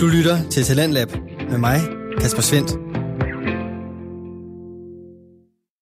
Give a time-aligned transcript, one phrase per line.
[0.00, 1.08] Du lytter til Talentlab
[1.50, 1.80] med mig,
[2.20, 2.70] Kasper Svendt.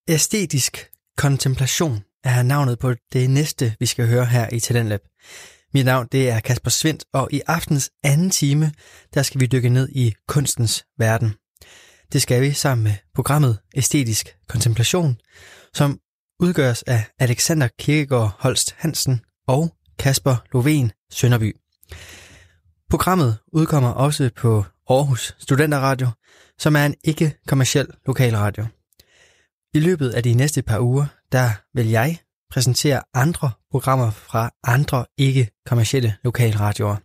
[0.09, 5.01] Æstetisk kontemplation er navnet på det næste, vi skal høre her i Talentlab.
[5.75, 8.73] Mit navn det er Kasper Svendt, og i aftens anden time,
[9.15, 11.35] der skal vi dykke ned i kunstens verden.
[12.13, 15.17] Det skal vi sammen med programmet Æstetisk Kontemplation,
[15.75, 15.99] som
[16.41, 21.57] udgøres af Alexander Kirkegaard Holst Hansen og Kasper Loven Sønderby.
[22.91, 26.09] Programmet udkommer også på Aarhus Studenterradio,
[26.59, 28.67] som er en ikke-kommersiel lokalradio.
[29.75, 32.19] I løbet af de næste par uger, der vil jeg
[32.51, 36.97] præsentere andre programmer fra andre ikke-kommersielle lokalradioer.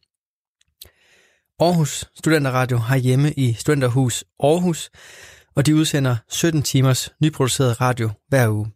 [1.64, 4.90] Aarhus Studenterradio har hjemme i Studenterhus Aarhus,
[5.55, 8.72] og de udsender 17 timers nyproduceret radio hver uge.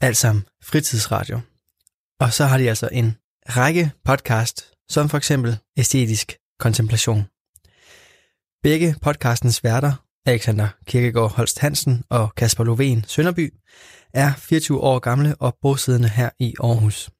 [0.00, 1.40] Alt sammen fritidsradio.
[2.20, 3.16] Og så har de altså en
[3.48, 7.26] række podcast, som for eksempel Æstetisk Kontemplation.
[8.62, 9.92] Begge podcastens værter,
[10.26, 13.54] Alexander Kirkegaard Holst Hansen og Kasper Loven Sønderby,
[14.14, 17.10] er 24 år gamle og bosiddende her i Aarhus.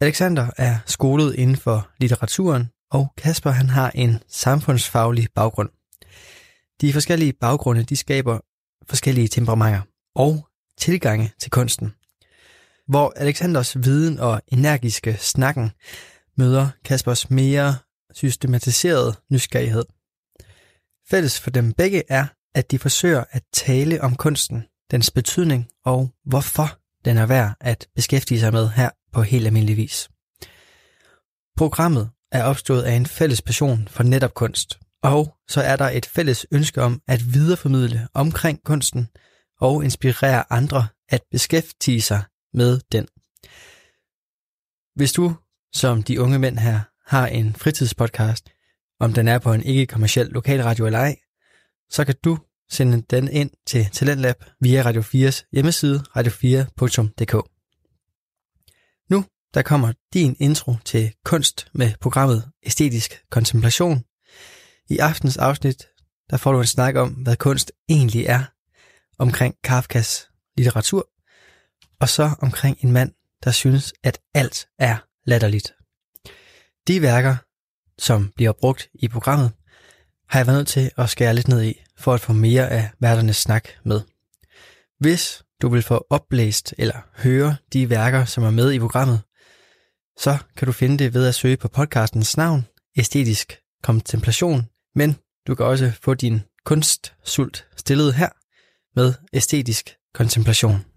[0.00, 5.68] Alexander er skolet inden for litteraturen, og Kasper han har en samfundsfaglig baggrund.
[6.80, 8.40] De forskellige baggrunde de skaber
[8.88, 9.80] forskellige temperamenter
[10.14, 11.94] og tilgange til kunsten.
[12.88, 15.70] Hvor Alexanders viden og energiske snakken
[16.38, 17.76] møder Kaspers mere
[18.12, 19.84] systematiserede nysgerrighed.
[21.10, 26.10] Fælles for dem begge er, at de forsøger at tale om kunsten, dens betydning og
[26.24, 30.08] hvorfor den er værd at beskæftige sig med her på helt almindelig vis.
[31.56, 36.06] Programmet er opstået af en fælles passion for netop kunst, og så er der et
[36.06, 39.08] fælles ønske om at videreformidle omkring kunsten
[39.60, 42.22] og inspirere andre at beskæftige sig
[42.54, 43.06] med den.
[44.94, 45.36] Hvis du,
[45.76, 48.50] som de unge mænd her, har en fritidspodcast,
[49.00, 51.16] om den er på en ikke-kommersiel lokalradio eller ej,
[51.90, 52.38] så kan du
[52.70, 57.50] sende den ind til Talentlab via Radio 4's hjemmeside radio4.dk.
[59.10, 64.04] Nu der kommer din intro til kunst med programmet Æstetisk Kontemplation.
[64.88, 65.88] I aftens afsnit
[66.30, 68.44] der får du en snak om, hvad kunst egentlig er,
[69.18, 71.08] omkring Kafkas litteratur,
[72.00, 73.12] og så omkring en mand,
[73.44, 75.74] der synes, at alt er latterligt.
[76.88, 77.36] De værker,
[77.98, 79.52] som bliver brugt i programmet,
[80.28, 82.90] har jeg været nødt til at skære lidt ned i, for at få mere af
[83.00, 84.00] værternes snak med.
[84.98, 89.20] Hvis du vil få oplæst eller høre de værker, som er med i programmet,
[90.18, 92.66] så kan du finde det ved at søge på podcastens navn,
[92.98, 95.16] Æstetisk Kontemplation, men
[95.46, 98.28] du kan også få din kunstsult stillet her
[98.96, 100.95] med æstetisk kontemplation.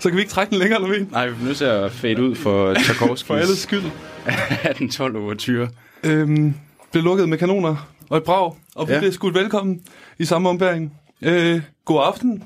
[0.00, 2.22] Så kan vi ikke trække den længere, eller Nej, vi er nødt til at fade
[2.22, 3.78] ud for Tchaikovskis For alles skyld.
[4.26, 5.68] 1812 overture.
[6.04, 6.54] Øhm,
[6.92, 8.98] blev lukket med kanoner og et brag, og vi Ja.
[8.98, 9.80] blev skudt velkommen
[10.18, 10.92] i samme ombæring.
[11.22, 12.44] Øh, god aften,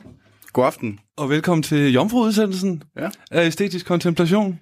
[0.52, 0.98] God aften.
[1.16, 3.08] og velkommen til Jomfru-udsendelsen Ja.
[3.30, 4.60] af Æstetisk Kontemplation.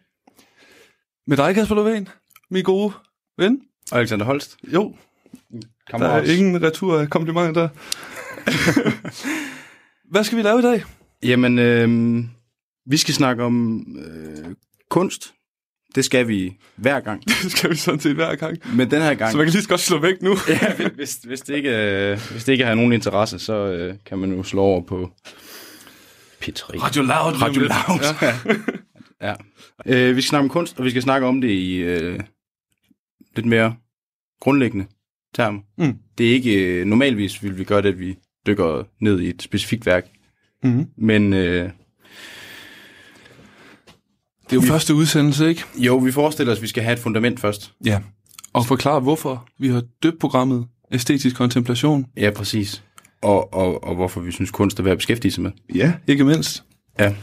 [1.27, 2.09] Med dig, Kasper Löfven,
[2.51, 2.93] min gode
[3.39, 3.61] ven.
[3.93, 4.57] Og Alexander Holst.
[4.75, 4.95] Jo,
[5.91, 7.69] der er ingen retur af komplimenter der.
[10.13, 10.85] Hvad skal vi lave i dag?
[11.23, 11.89] Jamen, øh,
[12.87, 14.55] vi skal snakke om øh,
[14.91, 15.35] kunst.
[15.95, 17.25] Det skal vi hver gang.
[17.43, 18.59] Det skal vi sådan set hver gang.
[18.77, 19.31] Men den her gang...
[19.31, 20.31] Så man kan lige så godt slå væk nu.
[20.49, 24.19] ja, hvis, hvis, det ikke, øh, hvis det ikke har nogen interesse, så øh, kan
[24.19, 25.11] man jo slå over på
[26.45, 26.83] P3.
[26.83, 27.43] Radio Loud.
[27.43, 27.61] Radio.
[27.61, 28.01] Loud.
[29.21, 29.35] Ja.
[29.87, 30.09] Ja.
[30.09, 32.21] Øh, vi skal snakke om kunst, og vi skal snakke om det i øh,
[33.37, 33.77] lidt mere
[34.41, 34.87] grundlæggende
[35.35, 35.61] termer.
[35.79, 35.97] Mm.
[36.19, 36.81] Det er ikke...
[36.81, 40.09] Øh, normalvis vil vi gøre det, at vi dykker ned i et specifikt værk.
[40.63, 40.87] Mm-hmm.
[40.97, 41.71] Men øh,
[44.53, 45.65] Det er jo Vi- første udsendelse, ikke?
[45.77, 47.73] jo, vi forestiller os, at vi skal have et fundament først.
[47.85, 48.01] Ja.
[48.53, 52.07] Og forklare, hvorfor vi har døbt programmet Æstetisk Kontemplation.
[52.17, 52.83] Ja, præcis.
[53.23, 55.51] Og, og, og hvorfor vi synes, kunst er værd at beskæftige sig med.
[55.75, 56.65] Ja, ikke mindst.
[56.99, 57.15] Ja.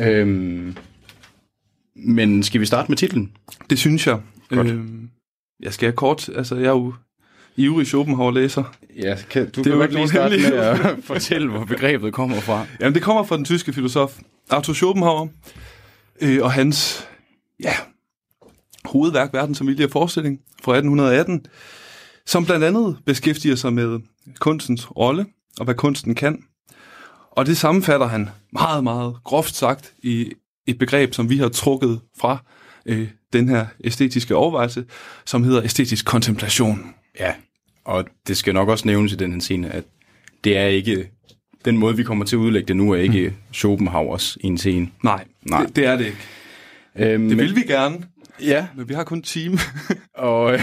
[0.00, 0.76] Øhm,
[1.96, 3.32] men skal vi starte med titlen?
[3.70, 4.18] Det synes jeg.
[4.48, 4.66] Godt.
[4.66, 5.08] Øhm,
[5.62, 6.94] jeg skal kort, altså jeg er jo
[7.56, 8.64] ivrig Schopenhauer-læser.
[9.02, 10.52] Ja, kan, du Det er jo ikke nogen hemmelighed.
[10.58, 12.66] at fortælle, hvor begrebet kommer fra.
[12.80, 14.18] Jamen, det kommer fra den tyske filosof
[14.50, 15.28] Arthur Schopenhauer,
[16.20, 17.08] øh, og hans
[17.62, 17.74] ja,
[18.84, 21.46] hovedværk, Verdens Familie Forestilling fra 1818,
[22.26, 24.00] som blandt andet beskæftiger sig med
[24.38, 25.26] kunstens rolle
[25.58, 26.42] og hvad kunsten kan.
[27.30, 30.32] Og det sammenfatter han meget, meget groft sagt i
[30.66, 32.38] et begreb, som vi har trukket fra
[32.86, 34.84] øh, den her æstetiske overvejelse,
[35.26, 36.94] som hedder æstetisk kontemplation.
[37.20, 37.34] Ja,
[37.84, 39.84] og det skal nok også nævnes i den her scene, at
[40.44, 41.10] det er ikke...
[41.64, 44.90] Den måde, vi kommer til at udlægge det nu, er ikke Schopenhauers en scene.
[45.04, 45.62] Nej, Nej.
[45.66, 46.18] Det, det er det ikke.
[47.14, 47.96] Øhm, Det vil vi gerne,
[48.40, 49.58] Ja, men vi har kun en time.
[50.14, 50.60] og øh,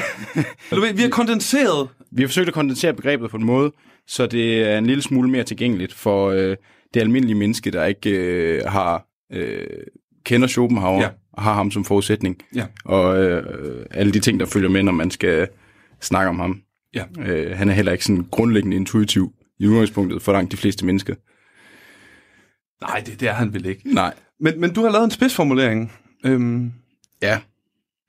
[0.71, 3.71] Eller, ved, vi har kondenseret vi har forsøgt at kondensere begrebet på en måde,
[4.07, 6.55] så det er en lille smule mere tilgængeligt for øh,
[6.93, 9.67] det almindelige menneske, der ikke øh, har øh,
[10.25, 11.09] kender Schopenhauer Ja.
[11.33, 12.37] og har ham som forudsætning.
[12.55, 12.65] Ja.
[12.85, 15.47] Og øh, alle de ting, der følger med, når man skal
[16.01, 16.61] snakke om ham.
[16.93, 17.03] Ja.
[17.19, 21.15] Øh, han er heller ikke sådan grundlæggende intuitiv i udgangspunktet for langt de fleste mennesker.
[22.81, 23.81] Nej, det, det er han vel ikke.
[23.93, 24.13] Nej.
[24.39, 25.93] Men, men du har lavet en spidsformulering
[26.25, 26.71] øhm,
[27.21, 27.39] Ja.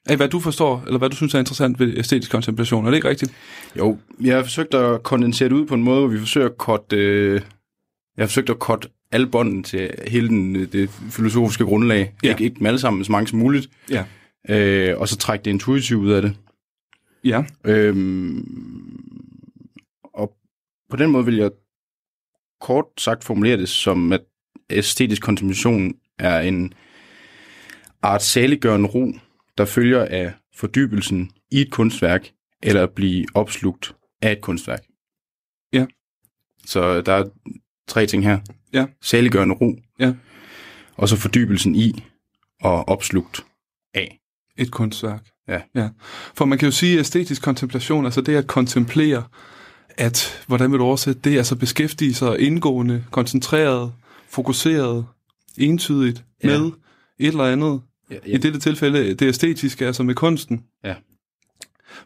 [0.06, 2.86] af, hvad du forstår, eller hvad du synes er interessant ved æstetisk kontemplation.
[2.86, 3.32] Er det ikke rigtigt?
[3.78, 6.56] Jo, jeg har forsøgt at kondensere det ud på en måde, hvor vi forsøger at
[6.58, 7.32] korte, øh,
[8.16, 12.14] jeg har forsøgt at korte alle båndene til hele den, øh, det filosofiske grundlag.
[12.22, 12.28] Ja.
[12.30, 13.70] Ikke, ikke dem alle sammen, men så mange som muligt.
[13.90, 14.04] Ja.
[14.48, 16.36] Øh, og så trække det intuitivt ud af det.
[17.24, 17.44] Ja.
[17.64, 18.44] Øhm,
[20.14, 20.36] og
[20.90, 21.50] på den måde vil jeg
[22.60, 24.20] kort sagt formulere det som, at
[24.70, 26.72] æstetisk kontemplation er en
[28.02, 29.12] art saliggørende ro,
[29.58, 32.30] der følger af fordybelsen i et kunstværk,
[32.62, 34.82] eller at blive opslugt af et kunstværk.
[35.72, 35.86] Ja.
[36.66, 37.24] Så der er
[37.88, 38.38] tre ting her.
[38.72, 38.86] Ja.
[39.02, 39.76] Saliggørende ro.
[39.98, 40.14] Ja.
[40.94, 42.04] Og så fordybelsen i
[42.60, 43.44] og opslugt
[43.94, 44.18] af.
[44.56, 45.26] Et kunstværk.
[45.48, 45.60] Ja.
[45.74, 45.88] ja.
[46.34, 49.24] For man kan jo sige, at æstetisk kontemplation, altså det at kontemplere,
[49.88, 53.92] at, hvordan vil du oversætte det, altså beskæftige sig indgående, koncentreret,
[54.28, 55.06] fokuseret,
[55.58, 56.58] entydigt Ja.
[56.58, 56.66] med
[57.18, 57.80] et eller andet.
[58.10, 60.62] Ja, I dette tilfælde, det æstetiske, altså med kunsten.
[60.84, 60.94] Ja.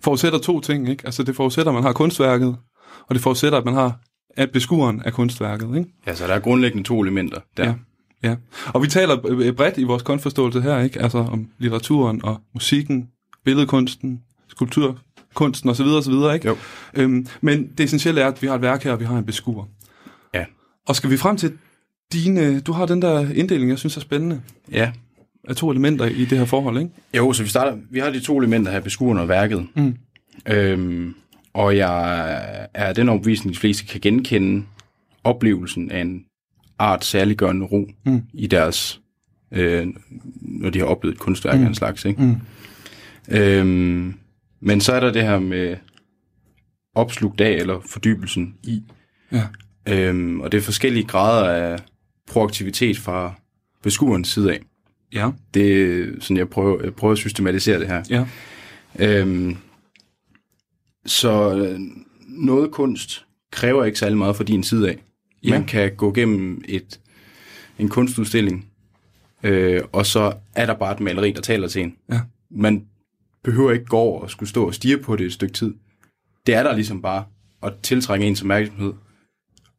[0.01, 1.03] Forudsætter to ting, ikke?
[1.07, 2.57] Altså det forudsætter, at man har kunstværket,
[3.09, 4.01] og det forudsætter, at man har
[4.37, 5.91] at beskueren af kunstværket, ikke?
[6.07, 7.65] Ja, så der er grundlæggende to elementer der.
[7.65, 7.75] Ja.
[8.23, 8.37] Ja,
[8.67, 11.03] og vi taler øh, bredt i vores kunstforståelse her, ikke?
[11.03, 13.09] Altså om litteraturen og musikken,
[13.45, 15.87] billedkunsten, skulpturkunsten osv.
[15.87, 16.13] osv.
[16.35, 16.49] Ikke?
[16.49, 16.57] Jo.
[16.95, 19.25] Øhm, men det essentielle er, at vi har et værk her, og vi har en
[19.27, 19.65] beskuer.
[20.35, 20.45] Ja.
[20.89, 21.59] Og skal vi frem til
[22.13, 22.61] dine...
[22.61, 24.41] Du har den der inddeling, jeg synes er spændende,
[24.73, 24.93] Ja.
[25.49, 26.91] af to elementer i det her forhold, ikke?
[27.17, 27.77] Jo, så vi starter.
[27.91, 29.67] Vi har de to elementer her, beskueren og værket.
[29.77, 29.95] Mm.
[30.49, 31.15] Øhm,
[31.55, 34.65] og jeg er den overbevisning, de fleste kan genkende
[35.25, 36.25] oplevelsen af en
[36.79, 38.23] art særliggørende ro Mm.
[38.35, 39.01] i deres,
[39.53, 39.87] øh,
[40.41, 41.65] når de har oplevet et kunstværk Mm.
[41.65, 42.05] af en slags.
[42.05, 42.23] Ikke?
[42.23, 42.37] Mm.
[43.37, 44.15] Øhm,
[44.61, 45.77] men så er der det her med
[46.95, 48.83] opslugt af, eller fordybelsen i.
[49.33, 49.43] Ja.
[49.89, 51.79] Øhm, og det er forskellige grader af
[52.31, 53.35] proaktivitet fra
[53.83, 54.61] beskuerens side af.
[55.13, 55.31] Ja.
[55.55, 58.05] Det er sådan, jeg prøver, jeg prøver at systematisere det her.
[58.11, 58.27] Ja.
[58.99, 59.57] Øhm,
[61.07, 61.81] så øh,
[62.29, 64.99] noget kunst kræver ikke særlig meget fra din side af.
[65.45, 65.51] Ja.
[65.51, 67.01] Man kan gå gennem et,
[67.79, 68.69] en kunstudstilling,
[69.43, 71.97] øh, og så er der bare et maleri, der taler til en.
[72.13, 72.21] Ja.
[72.51, 72.87] Man
[73.45, 75.75] behøver ikke gå over og skulle stå og stige på det et stykke tid.
[76.47, 77.25] Det er der ligesom bare
[77.63, 78.93] at tiltrække ens opmærksomhed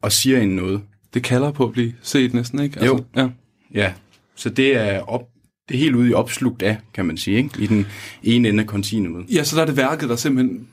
[0.02, 0.82] og siger en noget.
[1.14, 2.80] Det kalder på at blive set næsten, ikke?
[2.80, 3.04] Altså, Jo.
[3.22, 3.30] Ja.
[3.74, 3.94] Ja,
[4.36, 5.22] så det er, op,
[5.70, 7.50] det er helt ude i opslugt af, kan man sige, ikke?
[7.60, 7.88] i den
[8.24, 9.26] ene ende af kontinuumet.
[9.36, 10.68] ja, så der er det værket, der simpelthen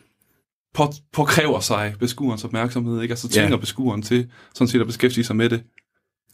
[0.75, 3.13] på, påkræver sig beskuerens opmærksomhed, ikke?
[3.13, 3.57] Altså tvinger Ja.
[3.57, 5.63] beskueren til sådan set at beskæftige sig med det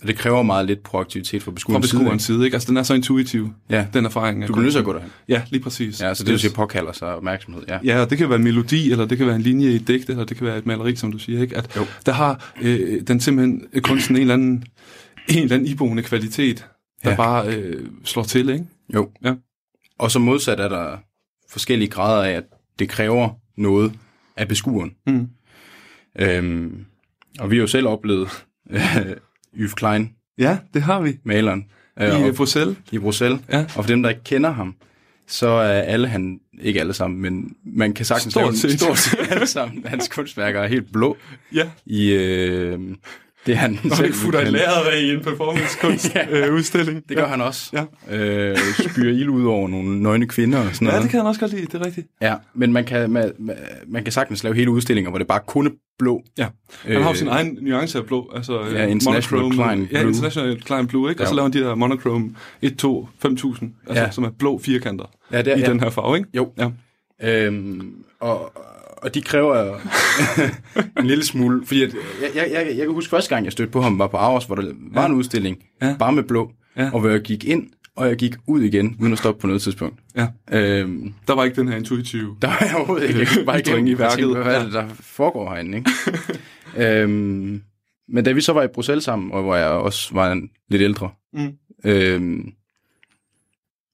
[0.05, 1.99] Og det kræver meget lidt proaktivitet fra fra beskuerens side.
[2.01, 2.55] beskuerens side, ikke?
[2.55, 4.43] Altså den er så intuitiv, Ja, den erfaring.
[4.49, 5.11] du bliver nødt til at gå derhen.
[5.29, 6.01] Ja, lige præcis.
[6.01, 7.63] Ja, så det vil sige, påkalder sig opmærksomhed.
[7.69, 7.79] Ja.
[7.85, 9.89] Ja, og det kan være en melodi, eller det kan være en linje i et
[9.89, 11.57] digt, eller det kan være et maleri, som du siger, ikke?
[11.57, 11.83] At Jo.
[12.07, 14.65] der har øh, den simpelthen øh, kunsten en eller anden,
[15.29, 16.67] en eller anden iboende kvalitet,
[17.05, 17.17] der Ja.
[17.17, 18.65] bare øh, slår til, ikke?
[18.95, 19.11] Jo.
[19.25, 19.35] Ja.
[19.99, 20.97] Og så modsat er der
[21.51, 22.45] forskellige grader af, at
[22.79, 23.31] det kræver
[23.61, 23.93] noget
[24.37, 24.91] af beskueren.
[25.07, 25.29] Mm.
[26.19, 26.85] Øhm,
[27.41, 28.29] og vi har jo selv oplevet
[29.59, 31.17] Yves Klein, Ja, det har vi.
[31.25, 31.65] maleren,
[32.01, 32.77] øh, I og- øh, Bruxelles.
[32.93, 33.41] i Bruxelles.
[33.53, 33.61] Ja.
[33.61, 34.75] Og for dem, der ikke kender ham,
[35.27, 38.81] så er alle han, ikke alle sammen, men man kan sagtens Stort lave set.
[38.81, 39.85] stort set alle sammen.
[39.87, 41.17] Hans kunstværker er helt blå
[41.55, 41.71] Ja.
[41.87, 42.81] i, øh,
[43.47, 44.15] Det er han Når selv.
[44.15, 46.47] futter et lærred af i en performance-kunst Ja.
[46.49, 47.09] øh, udstilling.
[47.09, 47.71] Det gør han også.
[48.11, 48.17] Ja.
[48.17, 48.57] Øh,
[48.91, 51.03] spyrer ild ud over nogle nøgne kvinder og sådan Ja, noget.
[51.03, 52.07] det kan han også godt lide, det er rigtigt.
[52.23, 53.33] Ja, men man kan, man,
[53.89, 56.23] man kan sagtens lave hele udstillinger, hvor det bare kun er blå.
[56.39, 56.47] Ja.
[56.87, 59.99] Han har jo sin egen nuance af blå, altså øh, ja, International monochrome, Klein Ja,
[60.01, 60.09] Blue.
[60.11, 61.23] International Klein Blue, ikke?
[61.23, 61.37] Og så Ja.
[61.37, 64.11] laver han de der monochrome 1, 2, 5000, altså, Ja.
[64.11, 65.67] som er blå firkanter Ja, det er, i ja.
[65.71, 66.29] den her farve, ikke?
[66.37, 66.53] Jo.
[66.59, 66.69] Ja.
[67.23, 68.53] Øhm, og,
[69.05, 69.79] og de kræver
[71.01, 73.73] en lille smule, fordi at, jeg, jeg, jeg, jeg kan huske første gang, jeg stødte
[73.73, 75.07] på ham, var på Aarhus, hvor der var Ja.
[75.09, 75.97] en udstilling, Ja.
[75.99, 76.91] bare med blå, Ja.
[76.93, 79.63] og hvor jeg gik ind, og jeg gik ud igen, uden at stoppe på noget
[79.63, 80.01] tidspunkt.
[80.17, 80.27] Ja.
[80.53, 82.37] Øhm, Der var ikke den her intuitive.
[82.43, 83.21] der var jeg overhovedet ikke.
[83.37, 84.29] Jeg bare igennem i værket.
[84.29, 84.43] værket.
[84.45, 85.91] Hvad er det, der foregår herinde, ikke?
[87.03, 87.63] øhm,
[88.09, 90.83] men da vi så var i Bruxelles sammen, og hvor jeg også var en, lidt
[90.83, 91.53] ældre, Mm.
[91.85, 92.53] øhm,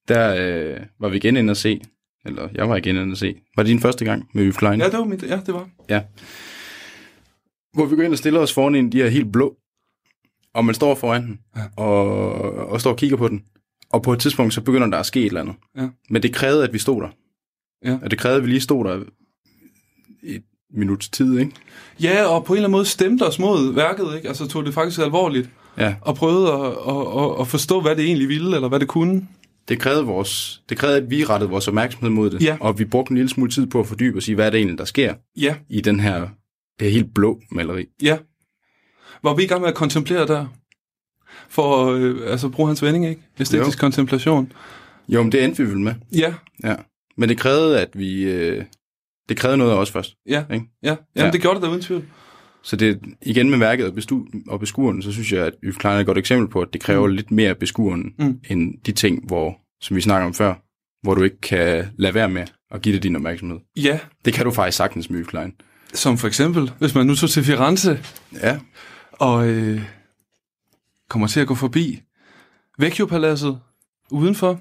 [0.08, 1.80] der øh, var vi igen inde at se,
[2.26, 3.34] eller jeg var igen inde at se.
[3.56, 4.80] Var det din første gang med Klein?
[4.80, 5.68] Ja, det var mit, ja, det var.
[5.88, 6.02] Ja.
[7.74, 9.56] Hvor vi går ind og stiller os foran en de her helt blå,
[10.54, 11.62] og man står foran den, Ja.
[11.76, 12.32] og,
[12.68, 13.42] og står og kigger på den.
[13.92, 15.54] Og på et tidspunkt, så begynder der at ske et eller andet.
[15.76, 15.88] Ja.
[16.10, 17.08] Men det krævede, at vi stod der.
[17.84, 17.98] Ja.
[18.02, 19.00] Og det krævede, at vi lige stod der
[20.22, 20.42] et
[20.74, 21.52] minuts tid, ikke?
[22.02, 24.28] Ja, og på en eller anden måde stemte os mod værket, ikke?
[24.28, 25.94] Altså tog det faktisk alvorligt, Ja.
[26.00, 29.28] og prøvede at, at, at, at forstå, hvad det egentlig ville, eller hvad det kunne.
[29.70, 32.42] Det krævede, vores, det krævede, at vi rettede vores opmærksomhed mod det.
[32.42, 32.56] Ja.
[32.60, 34.58] Og vi brugte en lille smule tid på at fordybe og sige, hvad er det
[34.58, 36.28] egentlig, der sker Ja, i den her, det
[36.80, 37.86] her helt blå maleri.
[38.02, 38.18] ja.
[39.22, 40.46] Var vi i gang med at kontemplere der?
[41.48, 43.22] For at øh, altså, bruge hans vending, ikke?
[43.40, 43.80] Æstetisk Jo.
[43.80, 44.52] kontemplation.
[45.08, 45.94] Jo, men det endte vi vel med.
[46.12, 46.34] Ja,
[46.64, 46.76] Ja.
[47.16, 48.22] Men det krævede, at vi...
[48.22, 48.64] Øh,
[49.28, 50.14] det krævede noget af os først.
[50.28, 50.66] ja, Ikke?
[50.82, 50.88] ja.
[50.88, 51.30] Jamen, Ja.
[51.30, 52.04] det gjorde det da uden tvivl.
[52.62, 55.96] Så det igen med værket og, bestu, og beskueren, så synes jeg, at Yves Klein
[55.96, 57.14] er et godt eksempel på, at det kræver mm.
[57.14, 58.38] lidt mere beskueren, mm.
[58.50, 60.54] end de ting, hvor, som vi snakker om før,
[61.02, 63.58] hvor du ikke kan lade være med at give det din opmærksomhed.
[63.76, 65.52] Ja, Det kan du faktisk sagtens med Yves Klein.
[65.94, 68.00] som for eksempel, hvis man nu tog til Firenze,
[68.42, 68.58] Ja.
[69.12, 69.82] og øh,
[71.10, 72.00] kommer til at gå forbi
[72.78, 73.58] Vecchio-paladset
[74.10, 74.60] udenfor,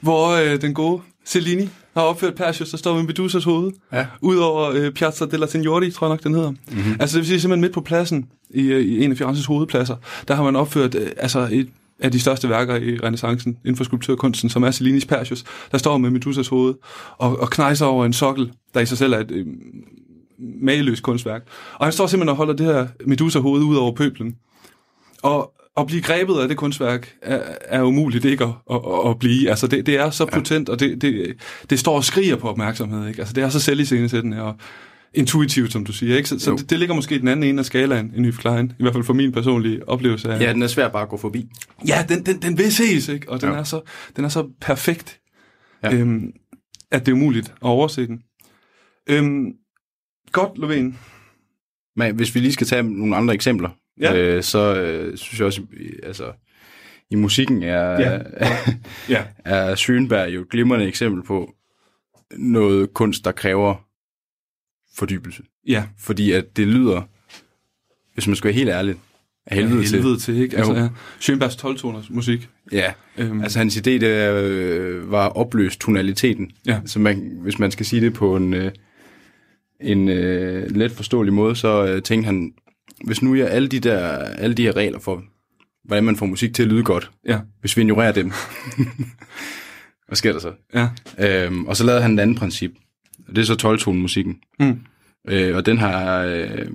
[0.00, 4.06] hvor øh, den gode Cellini har opført Perseus, der står med Medusas hoved, Ja.
[4.20, 6.50] udover øh, Piazza della Signori, tror jeg nok, den hedder.
[6.50, 6.96] Mm-hmm.
[7.00, 9.96] Altså det vil sige, simpelthen midt på pladsen, i, øh, i en af Firenzes hovedpladser,
[10.28, 11.68] der har man opført øh, altså et
[12.00, 15.98] af de største værker i renaissancen inden for skulpturkunsten, som er Cellinis Perseus, der står
[15.98, 16.74] med Medusas hoved
[17.18, 19.46] og, og knejser over en sokkel, der i sig selv er et øh,
[20.62, 21.42] mageløst kunstværk.
[21.74, 24.36] Og han står simpelthen og holder det her Medusa-hoved ud over pøblen.
[25.22, 29.18] Og at blive grebet af det kunstværk er, er umuligt ikke at, at, at, at
[29.18, 29.50] blive.
[29.50, 31.36] Altså det, det er så potent, og det, det,
[31.70, 33.08] det står og skriger på opmærksomhed.
[33.08, 33.20] Ikke?
[33.20, 34.54] Altså det er så selviscenesættende og
[35.14, 36.16] intuitivt, som du siger.
[36.16, 36.28] Ikke?
[36.28, 38.72] Så, så det, det ligger måske i den anden ende af skalaen, en Yves Klein.
[38.78, 40.40] I hvert fald for min personlige oplevelse af...
[40.40, 41.48] ja, den er svær bare at gå forbi.
[41.88, 43.30] Ja, den, den, den vil ses, ikke?
[43.30, 43.54] og den, Ja.
[43.58, 43.80] er så,
[44.16, 45.20] den er så perfekt,
[45.84, 45.94] Ja.
[45.94, 46.30] øhm,
[46.90, 48.20] at det er umuligt at overse den.
[49.10, 49.46] Øhm,
[50.32, 50.94] godt, Lovén.
[51.96, 53.68] Men hvis vi lige skal tage nogle andre eksempler,
[54.00, 54.16] Ja.
[54.16, 55.62] øh, så øh, synes jeg også,
[56.02, 56.32] altså,
[57.10, 58.18] i musikken er, Ja.
[59.08, 59.24] Ja.
[59.44, 61.54] er Schönberg jo et glimrende eksempel på
[62.36, 63.74] noget kunst, der kræver
[64.96, 65.42] fordybelse.
[65.68, 67.02] Ja, Fordi at det lyder,
[68.14, 68.94] hvis man skal være helt ærlig,
[69.46, 70.36] af helvede, ja, helvede til.
[70.36, 70.56] ikke?
[70.56, 70.88] Altså, ja.
[71.20, 72.40] Schönbergs 12-toners musik.
[72.40, 72.48] til.
[72.72, 74.02] Ja, Øhm, altså hans idé, det
[74.42, 76.50] øh, var at opløse tonaliteten.
[76.66, 76.80] Ja.
[76.86, 78.72] Så man, hvis man skal sige det på en, øh,
[79.80, 82.52] en øh, let forståelig måde, så øh, tænkte han,
[83.04, 85.24] hvis nu jeg alle de, der, alle de her regler for,
[85.84, 88.32] hvordan man får musik til at lyde godt, ja, hvis vi ignorerer dem,
[90.06, 90.52] hvad sker der så?
[90.74, 90.88] ja.
[91.18, 92.72] Øhm, og så lavede han et andet princip,
[93.28, 94.38] og det er så 12-tone-musikken.
[94.60, 94.80] Mm.
[95.28, 96.66] Øh, og den har øh,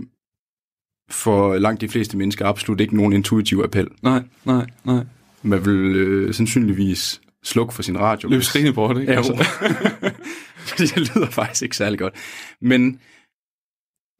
[1.09, 3.87] for langt de fleste mennesker absolut ikke nogen intuitiv appel.
[4.01, 5.03] Nej, nej, nej.
[5.41, 8.29] Man vil øh, sandsynligvis slukke for sin radio.
[8.29, 9.11] Løb skrigende bort, ikke?
[9.11, 9.33] Ja, altså.
[10.67, 12.13] Fordi det lyder faktisk ikke særlig godt.
[12.61, 12.99] Men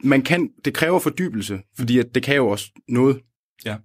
[0.04, 3.20] man kan, det kræver fordybelse, fordi at det kan jo også noget.
[3.66, 3.76] Ja.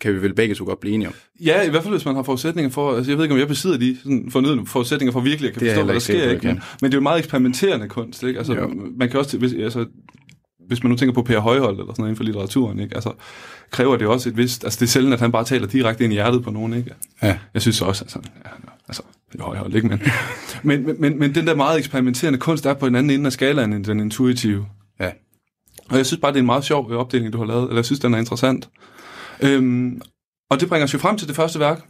[0.00, 1.14] Kan vi vel begge to godt blive enige om.
[1.44, 3.48] ja, i hvert fald hvis man har forudsætninger for, altså jeg ved ikke, om jeg
[3.48, 6.30] besidder de sådan, fornødne forudsætninger for virkelig at kan Det er forstå, hvad der sker.
[6.30, 6.46] Ikke?
[6.46, 8.38] Men, men det er jo meget eksperimenterende kunst, ikke?
[8.38, 8.72] Altså, Jo.
[8.96, 9.86] man kan også, hvis, altså,
[10.66, 12.94] hvis man nu tænker på Per Højhold eller sådan noget inden for litteraturen, ikke?
[12.94, 13.12] Altså,
[13.70, 16.12] kræver det også et vist, altså det er sjældent, at han bare taler direkte ind
[16.12, 16.94] i hjertet på nogen, ikke?
[17.22, 17.38] Ja.
[17.54, 18.50] Jeg synes også, altså, ja,
[18.88, 19.88] altså Per Højhold, ikke?
[19.88, 20.00] Men,
[20.62, 23.32] men, men, men, men den der meget eksperimenterende kunst er på en anden ende af
[23.32, 24.66] skalaen end den intuitive.
[25.90, 27.76] Og jeg synes bare, det er en meget sjov øh, opdeling, du har lavet, eller
[27.76, 28.68] jeg synes, den er interessant.
[29.42, 30.00] Øhm,
[30.50, 31.80] og det bringer os jo frem til det første værk.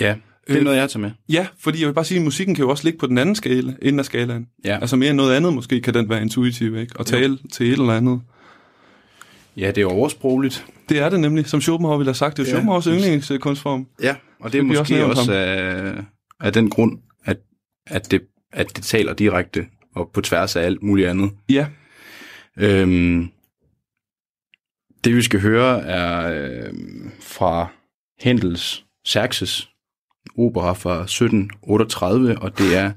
[0.00, 0.14] Ja,
[0.46, 1.10] det er Øh, noget, jeg tager med.
[1.28, 3.34] Ja, fordi jeg vil bare sige, at musikken kan jo også ligge på den anden
[3.34, 4.46] skala, enden af skalaen.
[4.64, 4.78] Ja.
[4.80, 6.92] Altså mere end noget andet måske kan den være intuitiv, ikke?
[6.98, 7.48] Og tale jo.
[7.52, 8.20] til et eller andet.
[9.56, 10.66] Ja, det er oversprogligt.
[10.88, 12.36] Det er det nemlig, som Schopenhauer ville have sagt.
[12.36, 12.52] Det er jo Ja.
[12.54, 13.86] Schopenhauers yndlingskunstform.
[14.02, 15.94] Ja, og det er også måske nævnt også, af,
[16.40, 17.36] af den grund, at,
[17.86, 18.20] at, det,
[18.52, 21.30] at det taler direkte og på tværs af alt muligt andet.
[21.48, 21.66] Ja,
[22.60, 23.28] Øhm,
[25.04, 26.72] Det vi skal høre er øh,
[27.20, 27.66] fra
[28.22, 29.70] Händels Xerxes
[30.38, 32.92] opera fra 1738, og det er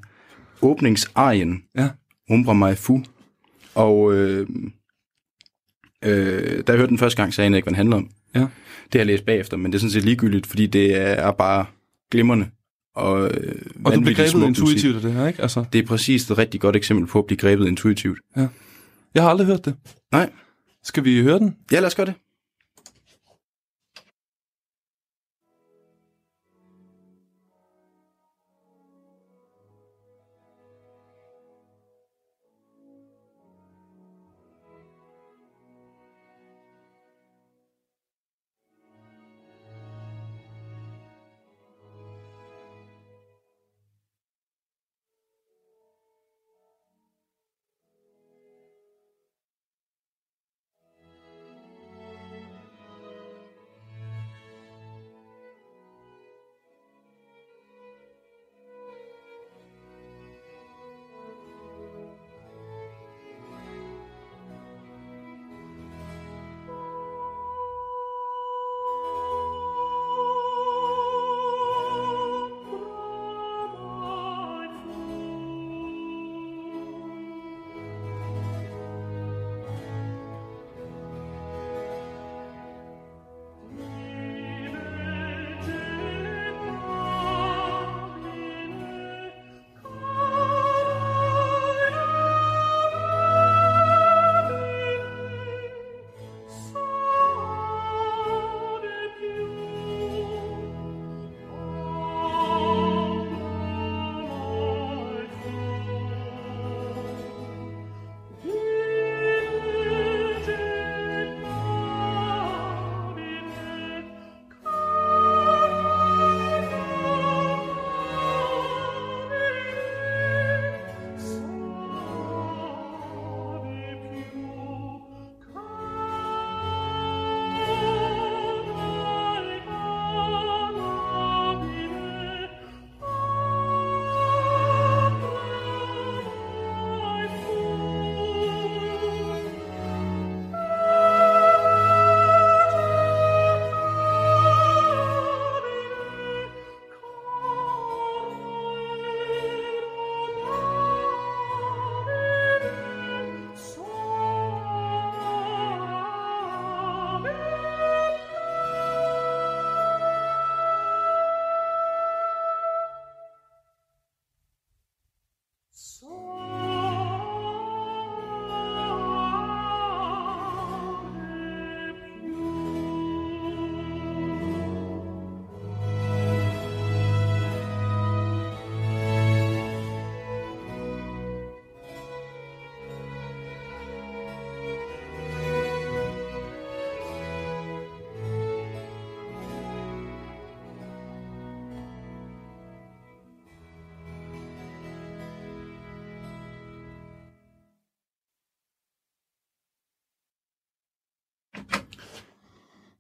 [0.62, 1.89] åbningsarien Ja.
[2.29, 3.03] Umbra Mai Fu.
[3.75, 4.48] Og øh,
[6.03, 8.10] øh, da jeg hørte den første gang, så anede jeg ikke, hvad den handler om.
[8.36, 8.39] Ja.
[8.39, 8.50] Det
[8.93, 11.65] har jeg læst bagefter, men det er sådan set ligegyldigt, fordi det er bare
[12.12, 12.50] glimrende.
[12.96, 15.41] Og, øh, Og du bliver vanvittigt grebet intuitivt af det her, ikke?
[15.41, 18.20] Altså, Det er præcis et rigtig godt eksempel på at blive grebet intuitivt.
[19.13, 19.75] Jeg har aldrig hørt det.
[20.12, 20.32] Nej.
[20.84, 21.58] Skal vi høre den?
[21.72, 22.13] Ja, lad os gøre det.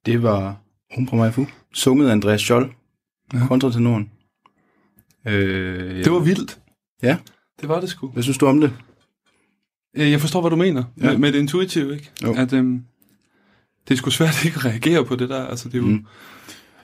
[0.05, 0.55] Det var
[0.97, 2.69] Umbra Mai Fu, sunget af Andreas Scholl,
[3.33, 3.47] Ja.
[3.47, 4.09] kontratenoren.
[5.27, 6.59] Øh, Det var vildt.
[7.03, 7.17] Ja.
[7.61, 8.07] Det var det sgu.
[8.07, 8.73] Hvad synes du om det?
[9.97, 11.05] Øh, Jeg forstår, hvad du mener ja.
[11.09, 12.11] Med, med det intuitive, ikke?
[12.23, 12.33] Jo.
[12.33, 12.83] At øhm,
[13.87, 15.45] det er sgu svært ikke at reagere på det der.
[15.45, 16.05] Altså, det er jo, mm.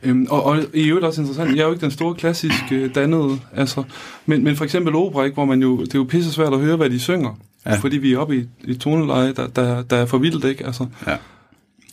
[0.03, 2.95] Øhm, og, og i øvrigt også interessant, jeg er jo ikke den store klassiske øh,
[2.95, 3.83] dannede, altså,
[4.25, 6.59] men, men for eksempel opera, ikke, hvor man jo, det er jo pisse svært at
[6.59, 7.39] høre, hvad de synger.
[7.65, 7.75] Ja.
[7.75, 10.65] fordi vi er oppe i, i toneleje, der, der, der er for vildt, ikke?
[10.65, 11.17] Altså, Ja.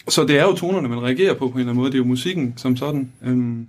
[0.08, 2.02] Så det er jo tonerne, man reagerer på på en eller anden måde, det er
[2.02, 3.12] jo musikken som sådan.
[3.22, 3.66] Øhm,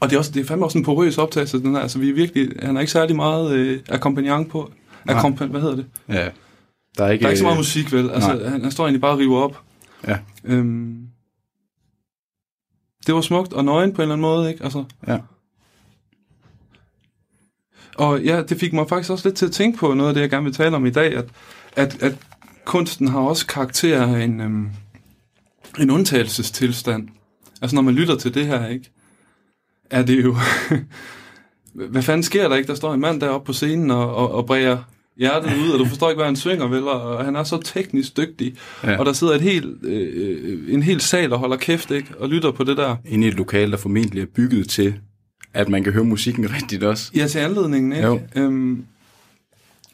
[0.00, 1.80] og det er, også, det er fandme også en porøs optagelse, den her.
[1.80, 4.70] Altså, vi er virkelig, han har ikke særlig meget øh, akkompagnant på.
[5.08, 5.86] Akkompan, hvad hedder det?
[6.08, 6.28] Ja.
[6.98, 8.10] Der er ikke, Der er ikke så meget musik, vel?
[8.10, 8.48] Altså, nej.
[8.48, 9.60] han, han står egentlig bare og river op.
[10.08, 10.18] Ja.
[10.44, 11.06] Øhm,
[13.06, 14.64] det var smukt og nøgen på en eller anden måde, ikke?
[14.64, 15.18] Altså, Ja.
[17.96, 20.20] og ja, det fik mig faktisk også lidt til at tænke på noget af det,
[20.20, 21.24] jeg gerne vil tale om i dag, at,
[21.76, 22.18] at, at
[22.64, 24.68] kunsten har også karakter af en, øhm,
[25.80, 27.08] en undtagelsestilstand.
[27.62, 28.90] Altså, når man lytter til det her, ikke?
[29.90, 30.36] Er det jo...
[31.90, 32.68] hvad fanden sker der ikke?
[32.68, 34.78] Der står en mand deroppe på scenen og, og, og bræger
[35.16, 36.82] hjertet ud, og du forstår ikke, hvad han synger, vel?
[36.82, 38.54] Og han er så teknisk dygtig.
[38.84, 38.98] Ja.
[38.98, 42.08] Og der sidder et helt, øh, en hel sal og holder kæft, ikke?
[42.18, 42.96] Og lytter på det der.
[43.04, 44.94] Inde i et lokal, der formentlig er bygget til,
[45.54, 47.10] at man kan høre musikken rigtigt også.
[47.16, 48.06] Ja, til anledningen, ikke?
[48.06, 48.20] Jo.
[48.36, 48.84] Øhm,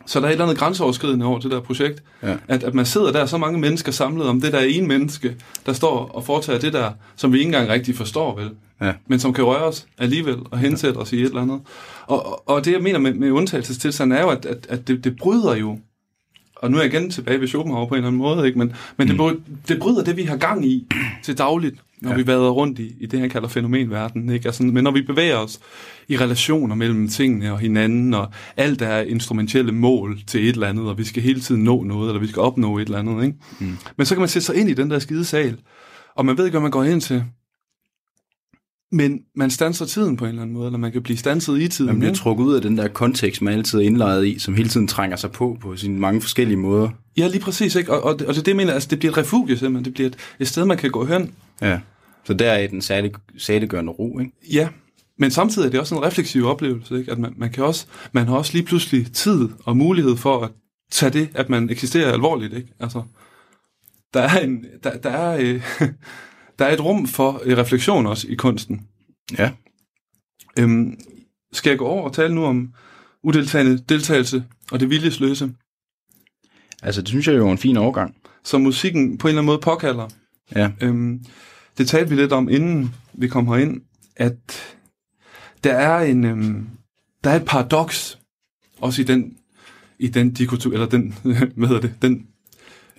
[0.08, 2.02] Så der er et eller andet grænseoverskridende over det der projekt.
[2.22, 2.36] Ja.
[2.48, 5.72] At, at man sidder der, så mange mennesker samlet om det der ene menneske, der
[5.72, 8.50] står og foretager det der, som vi ikke engang rigtig forstår, vel?
[8.80, 8.92] Ja.
[9.06, 11.60] Men som kan røre os alligevel og hensætte os i et eller andet.
[12.06, 15.16] Og, og, det, jeg mener med, med undtagelsestilstand, er jo, at, at, at det, det
[15.16, 15.78] bryder jo
[16.62, 18.58] og nu er jeg igen tilbage ved Schopenhauer på en eller anden måde, ikke?
[18.58, 20.86] men, men det, bry- det bryder det, vi har gang i
[21.24, 22.16] til dagligt, når ja.
[22.16, 24.30] Vi vader rundt i, i det, han kalder fænomenverden.
[24.30, 24.48] Ikke?
[24.48, 25.60] Altså, men når vi bevæger os
[26.08, 30.84] i relationer mellem tingene og hinanden, og alt er instrumentelle mål til et eller andet,
[30.88, 33.24] og vi skal hele tiden nå noget, eller vi skal opnå et eller andet.
[33.24, 33.36] Ikke?
[33.60, 33.76] Mm.
[33.96, 35.56] Men så kan man sætte sig ind i den der skide sal,
[36.16, 37.24] og man ved ikke, hvad man går ind til.
[38.92, 41.68] Men man stanser tiden på en eller anden måde, eller man kan blive stanset i
[41.68, 41.86] tiden.
[41.86, 42.18] Man bliver ikke?
[42.18, 45.16] trukket ud af den der kontekst, man altid er indlejret i, som hele tiden trænger
[45.16, 46.88] sig på på sine mange forskellige måder.
[47.16, 47.74] Ja, lige præcis.
[47.74, 47.92] Ikke?
[47.92, 48.72] Og, og, det, og det er det, jeg mener.
[48.72, 49.84] Altså, det bliver et refugie simpelthen.
[49.84, 51.34] Det bliver et, et sted, man kan gå hen.
[51.62, 51.80] Ja.
[52.24, 54.32] Så der er den særlig, særliggørende ro, ikke?
[54.52, 54.68] Ja,
[55.18, 56.98] men samtidig er det også en refleksiv oplevelse.
[56.98, 57.12] Ikke?
[57.12, 60.50] At man, man, kan også, man har også lige pludselig tid og mulighed for at
[60.90, 62.54] tage det, at man eksisterer alvorligt.
[62.54, 62.68] Ikke?
[62.80, 63.02] Altså,
[64.14, 65.62] der er, en, der, der, er, øh,
[66.58, 68.86] der er et rum for øh, refleksion også i kunsten.
[69.38, 69.50] Ja.
[70.58, 71.00] Øhm,
[71.52, 72.74] skal jeg gå over og tale nu om
[73.22, 75.54] udeltagende deltagelse og det viljesløse,
[76.82, 78.16] Altså, det synes jeg jo er en fin overgang.
[78.44, 80.08] som musikken på en eller anden måde påkalder?
[80.54, 80.70] Ja.
[80.80, 81.24] Øhm,
[81.78, 83.80] det talte vi lidt om, inden vi kom herind,
[84.16, 84.76] at
[85.64, 86.68] der er en øhm,
[87.24, 88.18] der er et paradoks
[88.80, 89.36] også i den
[89.98, 91.14] i den dikoto, eller den
[91.56, 92.27] hvad hedder det, den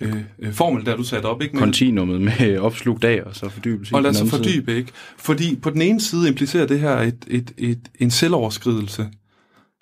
[0.00, 1.54] øh, øh, formel der du satte op, ikke?
[1.54, 3.94] Med- Kontinuumet med opslugt af og så fordybelse.
[3.94, 4.42] og i lad sig anden side.
[4.44, 4.92] fordybe, ikke?
[5.18, 9.08] Fordi på den ene side implicerer det her et, et, et, en selvoverskridelse,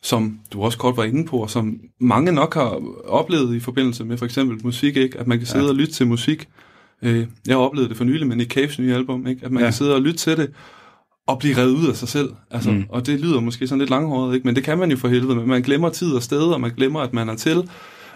[0.02, 4.04] som du også kort var inde på, og som mange nok har oplevet i forbindelse
[4.04, 5.18] med for eksempel musik, ikke?
[5.18, 5.70] At man kan sidde ja.
[5.70, 6.48] og lytte til musik.
[7.02, 9.44] Øh, jeg har oplevet det for nylig med Nick Caves nye album, ikke?
[9.44, 9.66] At man ja.
[9.66, 10.50] Kan sidde og lytte til det,
[11.26, 12.28] og blive revet ud af sig selv.
[12.50, 12.70] Altså.
[12.70, 12.84] Mm.
[12.88, 14.46] Og det lyder måske sådan lidt langhåret, ikke?
[14.46, 15.34] men det kan man jo for helvede.
[15.36, 17.68] Men man glemmer tid og sted, og man glemmer, at man er til,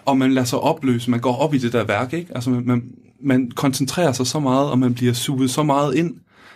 [0.05, 1.11] og man lader sig opløse.
[1.11, 2.13] Man går op i det der værk.
[2.13, 2.29] Ikke?
[2.35, 2.83] Altså, man, man,
[3.23, 6.15] man koncentrerer sig så meget, og man bliver suget så meget ind,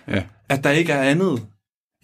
[0.08, 0.22] Ja.
[0.48, 1.42] at der ikke er andet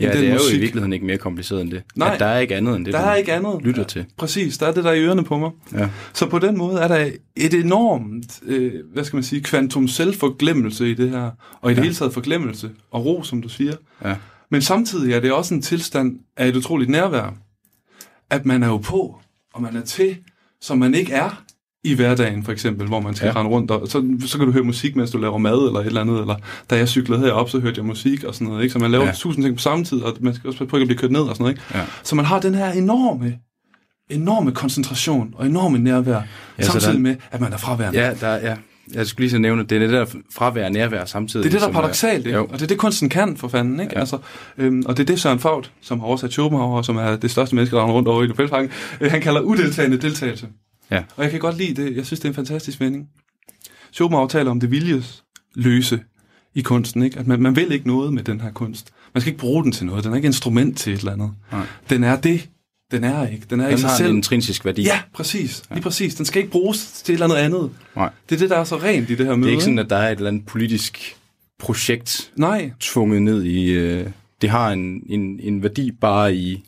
[0.01, 0.57] Ja, det er jo musik.
[0.57, 1.83] i virkeligheden ikke mere kompliceret end det.
[1.97, 2.15] Nej.
[2.15, 3.63] At der er ikke andet end det, Der er ikke andet.
[3.63, 4.05] lytter til.
[4.17, 5.51] Præcis, der er det der i ørerne på mig.
[5.73, 5.89] Ja.
[6.13, 10.91] Så på den måde er der et enormt, øh, hvad skal man sige, kvantum selvforglemmelse
[10.91, 11.83] i det her, og i det Ja.
[11.83, 13.75] hele taget forglemmelse og ro, som du siger.
[14.05, 14.15] Ja.
[14.51, 17.35] Men samtidig er det også en tilstand af et utroligt nærvær.
[18.31, 19.19] At man er jo på,
[19.55, 20.17] og man er til,
[20.63, 21.43] som man ikke er
[21.85, 23.33] i hverdagen, for eksempel, hvor man skal ja.
[23.41, 25.87] Rende rundt, og så, så kan du høre musik, mens du laver mad, eller et
[25.87, 26.37] eller andet, eller
[26.71, 28.73] da jeg cyklede herop, så hørte jeg musik og sådan noget, ikke?
[28.73, 29.13] Så man laver ja.
[29.13, 31.37] Tusind ting på samme tid, og man skal også ikke at blive kørt ned og
[31.37, 31.79] sådan noget, ikke?
[31.79, 31.85] Ja.
[32.03, 33.39] Så man har den her enorme,
[34.11, 36.21] enorme koncentration og enorme nærvær,
[36.59, 38.01] ja, samtidig der- med, at man er fraværende.
[38.01, 38.57] Ja, der, ja.
[38.95, 41.45] Jeg skulle lige så nævne, at det er det der fravær og nærvær samtidig.
[41.45, 42.27] Det er det, der er paradoxalt?
[42.27, 42.45] Jo.
[42.45, 43.81] og det er det, kunsten kan, for fanden.
[43.81, 43.93] Ikke?
[43.95, 44.01] Ja.
[44.01, 44.19] Altså,
[44.59, 47.55] øhm, og det er det, Søren Faut, som har oversat Schopenhauer, som er det største
[47.55, 50.49] menneske, der rundt over i Nobelparken, øh, han kalder udeltagende deltagelse.
[50.91, 51.03] Ja.
[51.17, 51.97] Og jeg kan godt lide det.
[51.97, 53.09] Jeg synes, det er en fantastisk vending.
[53.93, 56.01] Schopenhauer taler om det viljesløse
[56.55, 57.19] i kunsten, ikke?
[57.19, 58.93] at man, man vil ikke noget med den her kunst.
[59.15, 60.05] Man skal ikke bruge den til noget.
[60.05, 61.31] Den er ikke instrument til et eller andet.
[61.53, 61.67] Nej.
[61.91, 62.49] Den er det.
[62.93, 63.47] Den er ikke.
[63.51, 64.11] Den er i Den sig har selv.
[64.11, 64.83] en intrinsisk værdi.
[64.83, 65.63] Ja, præcis.
[65.71, 66.15] Lige præcis.
[66.15, 67.71] Den skal ikke bruges til et eller andet andet.
[67.97, 68.11] Nej.
[68.29, 69.43] Det er det, der er så rent i det her møde.
[69.43, 71.17] Det er ikke sådan, at der er et eller andet politisk
[71.59, 73.71] projekt Nej, tvunget ned i...
[73.71, 74.07] Øh,
[74.43, 76.65] det har en, en, en værdi bare i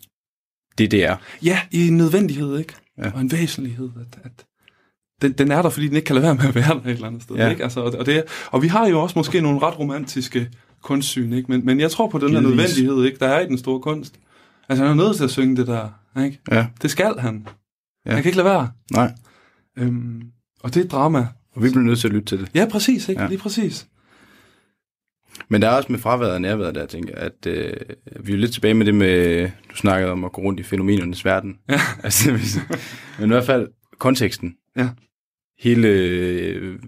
[0.79, 1.17] det, det er.
[1.43, 2.75] Ja, i en nødvendighed, ikke?
[2.99, 3.07] Ja.
[3.07, 3.13] Ja.
[3.15, 4.45] Og en væsentlighed, at, at
[5.23, 6.91] den, den er der, fordi den ikke kan lade være med at være der et
[6.91, 7.45] eller andet sted, ja.
[7.45, 7.51] Ja.
[7.51, 7.63] ikke?
[7.63, 10.51] Altså, og, og, det og vi har jo også måske nogle ret romantiske
[10.83, 11.51] kunstsyn, ikke?
[11.53, 13.19] Men, men jeg tror på den her nødvendighed, ikke?
[13.19, 14.15] Der er i den store kunst.
[14.69, 15.89] Altså, han er nødt til at synge det der,
[16.25, 16.41] ikke?
[16.51, 16.67] Ja.
[16.83, 17.47] Det skal han.
[18.07, 18.13] Ja.
[18.13, 18.71] Han kan ikke lade være.
[18.93, 19.15] Nej.
[19.79, 20.23] Øhm,
[20.61, 21.27] og det er et drama.
[21.53, 22.51] Og vi bliver nødt til at lytte til det.
[22.55, 23.23] Ja, præcis, ikke?
[23.23, 23.29] Ja.
[23.29, 23.87] Lige præcis.
[25.49, 27.77] Men der er også med fraværet og nærværet der, tænker jeg, at øh,
[28.21, 31.25] vi er lidt tilbage med det med, du snakkede om at gå rundt i fænomenernes
[31.25, 31.59] verden.
[31.69, 31.81] Ja.
[32.05, 32.59] altså, hvis,
[33.19, 34.55] men i hvert fald konteksten.
[34.77, 34.89] Ja.
[35.59, 36.79] Hele øh,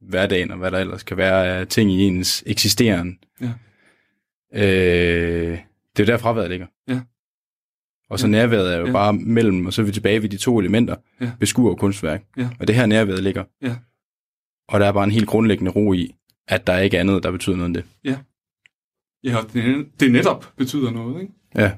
[0.00, 3.18] hverdagen og hvad der ellers kan være af ting i ens eksisteren.
[3.40, 3.52] Ja.
[4.54, 5.58] Øh,
[5.96, 6.66] det er jo der fraværet ligger.
[6.88, 7.00] Ja.
[8.10, 8.30] Og så Ja.
[8.30, 8.92] nærværet er jo Ja.
[8.92, 11.32] bare mellem, og så er vi tilbage ved de to elementer, Ja.
[11.40, 12.24] beskuer og kunstværk.
[12.36, 12.48] Ja.
[12.60, 13.44] Og det her nærværet ligger.
[13.62, 13.76] Ja.
[14.68, 16.14] Og der er bare en helt grundlæggende ro i,
[16.48, 17.84] at der ikke er andet, der betyder noget end det.
[19.24, 21.32] Ja, og det, det netop betyder noget, ikke?
[21.54, 21.72] Ja.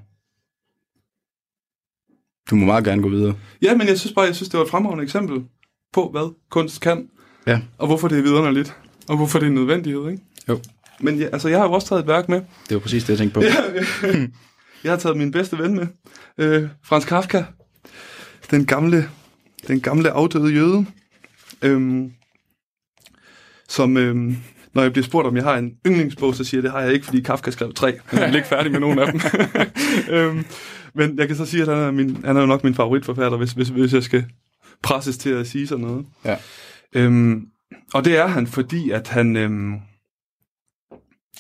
[2.50, 3.34] Du må meget gerne gå videre.
[3.62, 5.44] Ja, men jeg synes bare, jeg synes, det var et fremragende eksempel
[5.92, 7.10] på, hvad kunst kan.
[7.46, 7.62] Ja.
[7.78, 8.76] Og hvorfor det er vidunderligt.
[9.08, 10.22] Og hvorfor det er en nødvendighed, ikke?
[10.48, 10.60] Jo.
[11.02, 12.40] Men ja, altså, jeg har jo også taget et værk med.
[12.68, 13.42] Det var præcis det, jeg tænkte på.
[13.42, 13.54] Ja,
[14.84, 15.86] jeg har taget min bedste ven med.
[16.38, 17.44] Øh, Frans Kafka.
[18.50, 19.08] Den gamle,
[19.68, 20.86] den gamle afdøde jøde.
[21.62, 22.12] Øhm,
[23.68, 24.36] som, øhm,
[24.74, 26.92] når jeg bliver spurgt, om jeg har en yndlingsbog, så siger jeg, det har jeg
[26.92, 27.98] ikke, fordi Kafka skrev tre.
[28.12, 29.20] Jeg er ikke færdig med nogen af dem.
[30.14, 30.44] øhm,
[30.94, 33.38] men jeg kan så sige, at han er, min, han er jo nok min favoritforfatter,
[33.38, 34.24] hvis, hvis, hvis jeg skal
[34.82, 36.06] presses til at sige sådan noget.
[36.24, 36.36] Ja.
[36.94, 37.46] Øhm,
[37.94, 39.74] og det er han, fordi at han, øhm,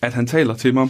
[0.02, 0.88] at han taler til mig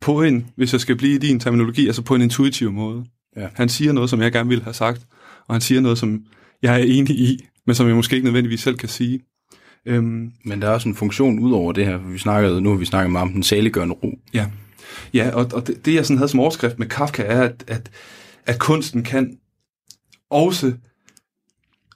[0.00, 3.04] på en, hvis jeg skal blive i din terminologi, altså på en intuitiv måde.
[3.36, 3.48] Ja.
[3.54, 5.06] Han siger noget, som jeg gerne ville have sagt,
[5.46, 6.24] og han siger noget, som
[6.62, 9.20] jeg er enig i, men som jeg måske ikke nødvendigvis selv kan sige.
[9.86, 11.98] Øhm, Men der er også en funktion ud over det her.
[11.98, 14.18] Vi snakkede, nu har vi snakket meget om den saliggørende ro.
[14.34, 14.46] Ja,
[15.14, 17.90] ja og, og det, det, jeg sådan havde som overskrift med Kafka, er, at, at,
[18.46, 19.38] at kunsten kan
[20.30, 20.72] også,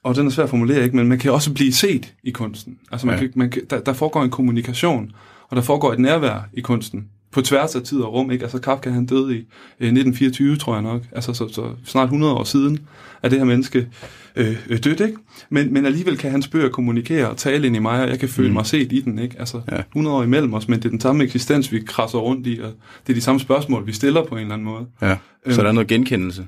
[0.03, 2.79] og den er svær at formulere, ikke, men man kan også blive set i kunsten.
[2.91, 3.19] Altså man Ja.
[3.21, 5.11] kan, man kan, der, der foregår en kommunikation,
[5.53, 8.31] og der foregår et nærvær i kunsten, på tværs af tid og rum.
[8.31, 8.43] Ikke?
[8.43, 9.37] Altså Kafka han døde i
[9.79, 12.79] øh, 1924, tror jeg nok, altså så, så snart 100 år siden
[13.23, 13.87] er det her menneske
[14.35, 15.15] øh, øh, dødt, ikke?
[15.49, 18.29] Men, men alligevel kan hans bøger kommunikere og tale ind i mig, og jeg kan
[18.29, 18.53] føle Mm.
[18.53, 19.35] mig set i den, ikke?
[19.39, 19.75] Altså Ja.
[19.75, 19.81] ja.
[19.81, 22.71] 100 år imellem os, men det er den samme eksistens, vi krasser rundt i, og
[23.07, 24.85] det er de samme spørgsmål, vi stiller på en eller anden måde.
[25.01, 25.17] Ja.
[25.49, 26.47] Så der er noget genkendelse,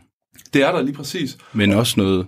[0.53, 1.37] Det er der lige præcis.
[1.53, 2.27] men også noget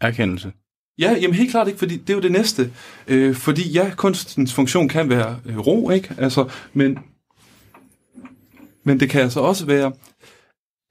[0.00, 0.52] erkendelse.
[0.98, 2.70] Ja, jamen helt klart ikke, fordi det er jo det næste.
[3.08, 6.14] Øh, fordi ja, kunstens funktion kan være øh, ro, ikke?
[6.18, 6.98] Altså, men,
[8.84, 9.92] men det kan altså også være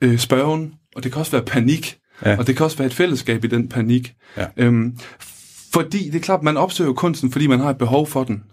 [0.03, 2.37] øh, spørgen, og det kan også være panik, Ja.
[2.37, 4.13] og det kan også være et fællesskab i den panik.
[4.37, 4.45] Ja.
[4.57, 4.97] Øhm,
[5.73, 8.43] fordi det er klart, man opsøger kunsten, fordi man har et behov for den,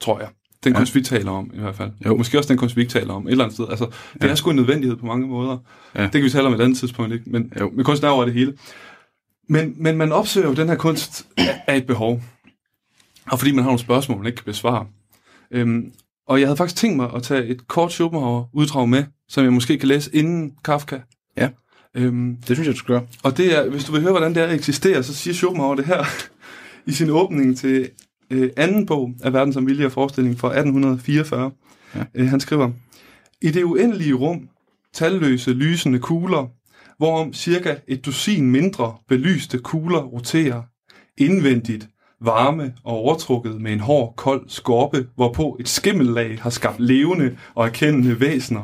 [0.00, 0.28] tror jeg.
[0.64, 0.78] Den Ja.
[0.78, 1.90] kunst, vi taler om i hvert fald.
[2.06, 2.16] Jo.
[2.16, 3.66] Måske også den kunst, vi ikke taler om et eller andet sted.
[3.70, 4.28] Altså, det Ja.
[4.28, 5.58] er sgu en nødvendighed på mange måder.
[5.94, 6.02] Ja.
[6.02, 7.30] Det kan vi tale om et andet tidspunkt, ikke?
[7.30, 7.70] Men, Jo.
[7.70, 8.54] men kunsten er over det hele.
[9.48, 11.26] Men, men man opsøger jo den her kunst
[11.66, 12.22] af- et behov.
[13.26, 14.86] Og fordi man har nogle spørgsmål, man ikke kan besvare.
[15.50, 15.92] Øhm,
[16.28, 19.78] og jeg havde faktisk tænkt mig at tage et kort Schopenhauer-uddrag med, som jeg måske
[19.78, 20.98] kan læse inden Kafka.
[21.36, 21.48] Ja.
[21.94, 23.06] Øhm, Det synes jeg, du skal gøre.
[23.22, 25.74] og det er, hvis du vil høre, hvordan det er at eksistere, så siger Schopenhauer
[25.74, 26.04] det her
[26.86, 27.88] i sin åbning til
[28.30, 31.50] øh, anden bog af Verdens om vilje og forestilling fra 1844.
[31.94, 31.98] Ja.
[31.98, 32.04] Ja.
[32.14, 32.70] Øh, han skriver,
[33.42, 34.48] I det uendelige rum,
[34.92, 36.48] talløse lysende kugler,
[36.98, 40.62] hvorom cirka et dusin mindre belyste kugler roterer,
[41.18, 41.88] indvendigt,
[42.20, 47.66] varme og overtrukket med en hård, kold skorpe, hvorpå et skimmellag har skabt levende og
[47.66, 48.62] erkendende væsener.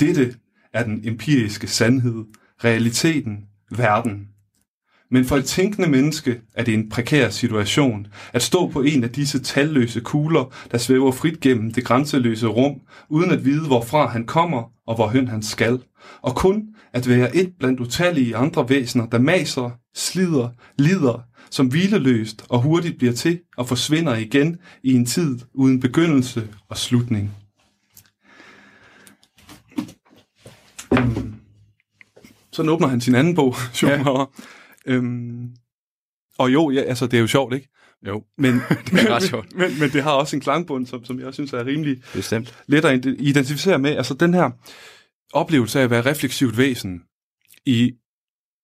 [0.00, 0.34] Dette
[0.72, 2.24] er den empiriske sandhed,
[2.64, 4.28] realiteten, verden.
[5.10, 9.10] Men for et tænkende menneske er det en prekær situation at stå på en af
[9.10, 14.26] disse talløse kugler, der svæver frit gennem det grænseløse rum, uden at vide, hvorfra han
[14.26, 15.80] kommer og hvorhen han skal,
[16.22, 21.20] og kun at være et blandt utallige andre væsener, der maser, slider, lider,
[21.50, 26.76] som hvileløst og hurtigt bliver til og forsvinder igen i en tid uden begyndelse og
[26.76, 27.30] slutning.
[30.98, 31.34] Øhm,
[32.52, 34.20] Sådan åbner han sin anden bog, Schopenhauer.
[34.38, 34.59] Ja.
[34.86, 35.48] Øhm,
[36.38, 37.68] og jo, ja, altså, det er jo sjovt, ikke?
[38.06, 38.54] Jo, Men,
[38.90, 39.54] det er ret sjovt.
[39.56, 42.62] men, men det har også en klangbund, som, som jeg også synes er rimelig Bestemt.
[42.66, 43.90] let at identificere med.
[43.96, 44.50] Altså den her
[45.32, 47.02] oplevelse af at være refleksivt væsen
[47.66, 47.92] i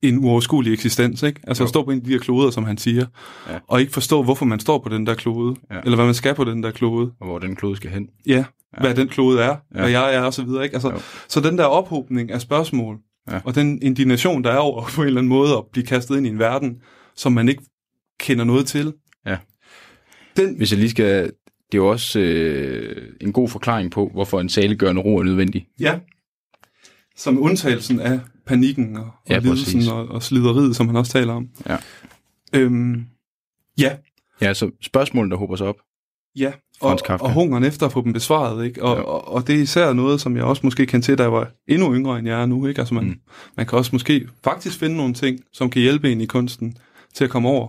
[0.02, 1.40] en uoverskuelig eksistens, ikke?
[1.46, 1.64] Altså Jo.
[1.64, 3.06] at stå på en af de her kloder, som han siger,
[3.48, 3.58] Ja.
[3.68, 5.80] og ikke forstå, hvorfor man står på den der klode, Ja.
[5.84, 7.12] eller hvad man skal på den der klode.
[7.20, 8.08] Og hvor den klode skal hen.
[8.26, 8.44] Ja, ja.
[8.80, 9.80] hvad den klode er, ja.
[9.80, 10.74] hvad jeg er, og så videre, ikke?
[10.74, 11.00] Altså, Jo.
[11.28, 12.98] så den der ophobning af spørgsmål,
[13.30, 13.40] Ja.
[13.44, 16.26] og den indignation, der er over på en eller anden måde at blive kastet ind
[16.26, 16.82] i en verden,
[17.14, 17.62] som man ikke
[18.20, 18.94] kender noget til.
[19.26, 19.38] Ja.
[20.36, 21.22] Den, Hvis jeg lige skal...
[21.72, 25.66] Det er jo også øh, en god forklaring på, hvorfor en saliggørende ro er nødvendig.
[25.80, 25.98] Ja.
[27.16, 29.88] Som undtagelsen af panikken og, og Ja, lidelsen præcis.
[29.90, 31.48] og, og slideriet, som han også taler om.
[31.68, 31.76] Ja.
[32.52, 33.04] Øhm,
[33.78, 33.96] ja,
[34.40, 35.76] Ja, så spørgsmålene, der håber sig op.
[36.36, 36.52] ja.
[36.80, 38.82] Og, og hungeren efter at få dem besvaret, ikke?
[38.84, 39.02] Og, Ja.
[39.02, 41.50] og, og det er især noget, som jeg også måske kan til, da jeg var
[41.68, 42.78] endnu yngre, end jeg er nu, ikke?
[42.80, 43.14] Altså man, Mm.
[43.56, 46.76] man kan også måske faktisk finde nogle ting, som kan hjælpe en i kunsten
[47.14, 47.68] til at komme over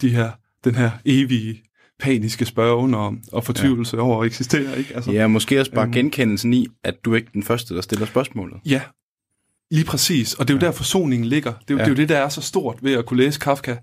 [0.00, 0.30] de her,
[0.64, 1.62] den her evige
[2.00, 4.02] paniske spørgen og, og fortvivlelse ja.
[4.02, 4.94] over at eksistere, ikke?
[4.94, 5.92] Altså, Ja, måske også bare Øhm.
[5.92, 8.56] genkendelsen i, at du er ikke er den første, der stiller spørgsmålet.
[8.66, 8.80] Ja,
[9.70, 10.34] lige præcis.
[10.34, 10.66] Og det er jo Ja.
[10.66, 11.52] der forsoningen ligger.
[11.52, 11.84] Det er, jo, Ja.
[11.84, 13.76] det er jo det, der er så stort ved at kunne læse Kafka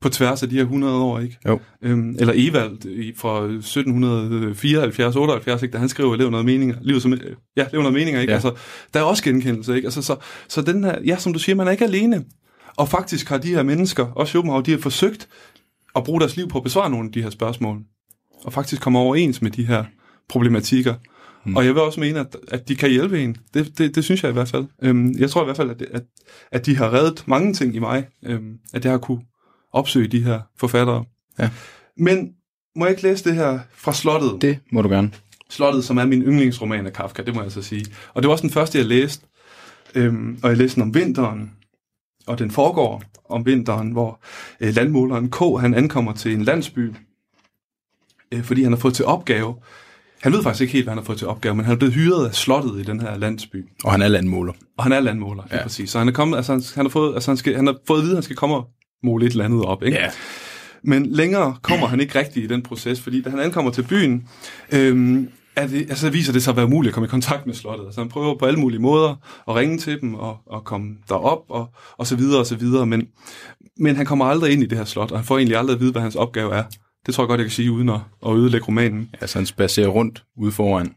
[0.00, 1.38] på tværs af de her 100 år, ikke?
[1.48, 1.60] Jo.
[1.82, 5.72] Øhm, eller Evald i- fra 1774, 78, ikke?
[5.72, 6.76] da han skriver, lev noget meninger.
[6.82, 7.20] Livet som, øh,
[7.56, 8.30] ja, lev noget meninger, ikke?
[8.30, 8.34] Ja.
[8.34, 8.52] Altså,
[8.94, 9.86] der er også genkendelse, ikke?
[9.86, 10.16] Altså, så,
[10.48, 12.24] så den her, ja, som du siger, man er ikke alene.
[12.76, 15.28] Og faktisk har de her mennesker, også Schopenhauer, de har forsøgt
[15.96, 17.78] at bruge deres liv på at besvare nogle af de her spørgsmål.
[18.44, 19.84] Og faktisk komme overens med de her
[20.28, 20.94] problematikker.
[21.46, 21.56] Mm.
[21.56, 23.36] Og jeg vil også mene, at, at de kan hjælpe en.
[23.54, 24.64] Det, det, det synes jeg i hvert fald.
[24.82, 26.02] Øhm, jeg tror i hvert fald, at, at,
[26.52, 28.06] at de har reddet mange ting i mig.
[28.26, 29.20] Øhm, at jeg har kunne
[29.76, 31.04] opsøge de her forfattere.
[31.38, 31.50] Ja.
[31.96, 32.32] Men
[32.76, 34.42] må jeg ikke læse det her fra Slottet?
[34.42, 35.10] Det må du gerne.
[35.50, 37.86] Slottet, som er min yndlingsroman af Kafka, det må jeg så sige.
[38.14, 39.26] Og det var også den første, jeg læste.
[39.94, 41.50] Øhm, og jeg læste den om vinteren.
[42.26, 44.20] Og den foregår om vinteren, hvor
[44.60, 45.36] øh, landmåleren K.
[45.60, 46.94] han ankommer til en landsby,
[48.32, 49.54] øh, fordi han har fået til opgave.
[50.22, 51.94] Han ved faktisk ikke helt, hvad han har fået til opgave, men han er blevet
[51.94, 53.68] hyret af slottet i den her landsby.
[53.84, 54.52] Og han er landmåler.
[54.76, 55.62] Og han er landmåler, ja.
[55.62, 55.90] præcis.
[55.90, 57.98] Så han er kommet, altså han, han har fået, altså han, skal, han har fået
[57.98, 58.70] at vide, at han skal komme og
[59.06, 59.98] måle et eller andet op, ikke?
[59.98, 60.10] Ja.
[60.82, 64.28] Men længere kommer han ikke rigtig i den proces, fordi da han ankommer til byen,
[64.72, 67.54] øhm, er det, altså viser det sig at være umuligt at komme i kontakt med
[67.54, 67.86] slottet.
[67.86, 69.14] Altså han prøver på alle mulige måder
[69.48, 71.66] at ringe til dem og, og komme derop og,
[71.96, 73.08] og så videre og så videre, men,
[73.76, 75.80] men han kommer aldrig ind i det her slot, og han får egentlig aldrig at
[75.80, 76.64] vide, hvad hans opgave er.
[77.06, 79.10] Det tror jeg godt, jeg kan sige, uden at, at ødelægge romanen.
[79.20, 80.94] Altså han spacerer rundt ude foran.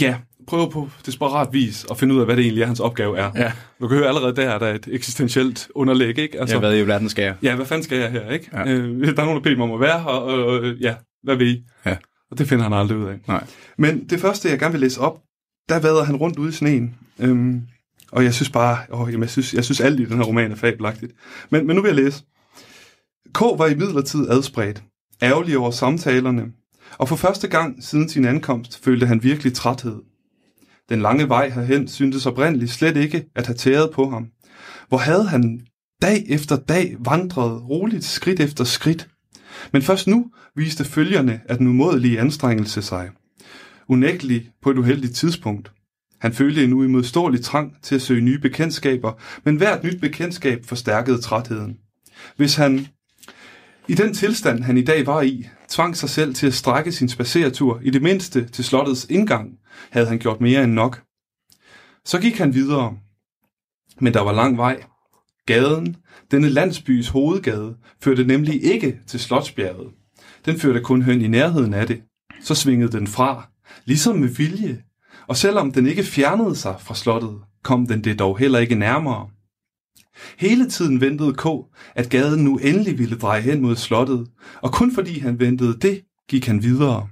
[0.00, 3.18] Ja, prøver på desperat vis at finde ud af, hvad det egentlig er, hans opgave
[3.18, 3.30] er.
[3.34, 3.52] Ja.
[3.80, 6.40] Du kan høre allerede der, at der er et eksistentielt underlæg, ikke?
[6.40, 7.34] Altså, ja, hvad i verden skal jeg?
[7.42, 8.50] Ja, hvad fanden skal jeg her, ikke?
[8.52, 8.68] Ja.
[8.68, 11.36] Øh, der er nogen, der beder mig om at være her, og, og ja, hvad
[11.36, 11.64] vil I?
[11.86, 11.96] Ja.
[12.30, 13.18] Og det finder han aldrig ud af.
[13.28, 13.44] Nej.
[13.78, 15.20] Men det første, jeg gerne vil læse op,
[15.68, 16.94] der vader han rundt ude i sneen.
[17.18, 17.62] Øhm,
[18.12, 20.52] og jeg synes bare, åh, jamen, jeg, synes, jeg synes alt i den her roman
[20.52, 21.12] er fabelagtigt.
[21.50, 22.22] Men, men nu vil jeg læse.
[23.34, 24.82] K var i midlertid adspredt,
[25.22, 26.44] ærgerlig over samtalerne,
[26.98, 29.96] og for første gang siden sin ankomst følte han virkelig træthed.
[30.92, 34.28] Den lange vej herhen syntes oprindeligt slet ikke at have tæret på ham.
[34.88, 35.60] Hvor havde han
[36.02, 39.08] dag efter dag vandret roligt skridt efter skridt.
[39.72, 43.10] Men først nu viste følgerne af den umådelige anstrengelse sig.
[43.88, 45.72] Unægteligt på et uheldigt tidspunkt.
[46.20, 49.12] Han følte en uimodståelig trang til at søge nye bekendtskaber,
[49.44, 51.76] men hvert nyt bekendtskab forstærkede trætheden.
[52.36, 52.86] Hvis han
[53.88, 57.08] i den tilstand, han i dag var i, tvang sig selv til at strække sin
[57.08, 59.58] spaceretur i det mindste til slottets indgang,
[59.90, 61.02] havde han gjort mere end nok.
[62.04, 62.96] Så gik han videre,
[64.00, 64.82] men der var lang vej.
[65.46, 65.96] Gaden,
[66.30, 69.92] denne landsbys hovedgade, førte nemlig ikke til Slotsbjerget.
[70.44, 72.02] Den førte kun hen i nærheden af det.
[72.42, 73.48] Så svingede den fra,
[73.84, 74.82] ligesom med vilje.
[75.28, 79.28] Og selvom den ikke fjernede sig fra slottet, kom den det dog heller ikke nærmere.
[80.38, 81.46] Hele tiden ventede K,
[81.94, 84.26] at gaden nu endelig ville dreje hen mod slottet,
[84.62, 87.08] og kun fordi han ventede det, gik han videre.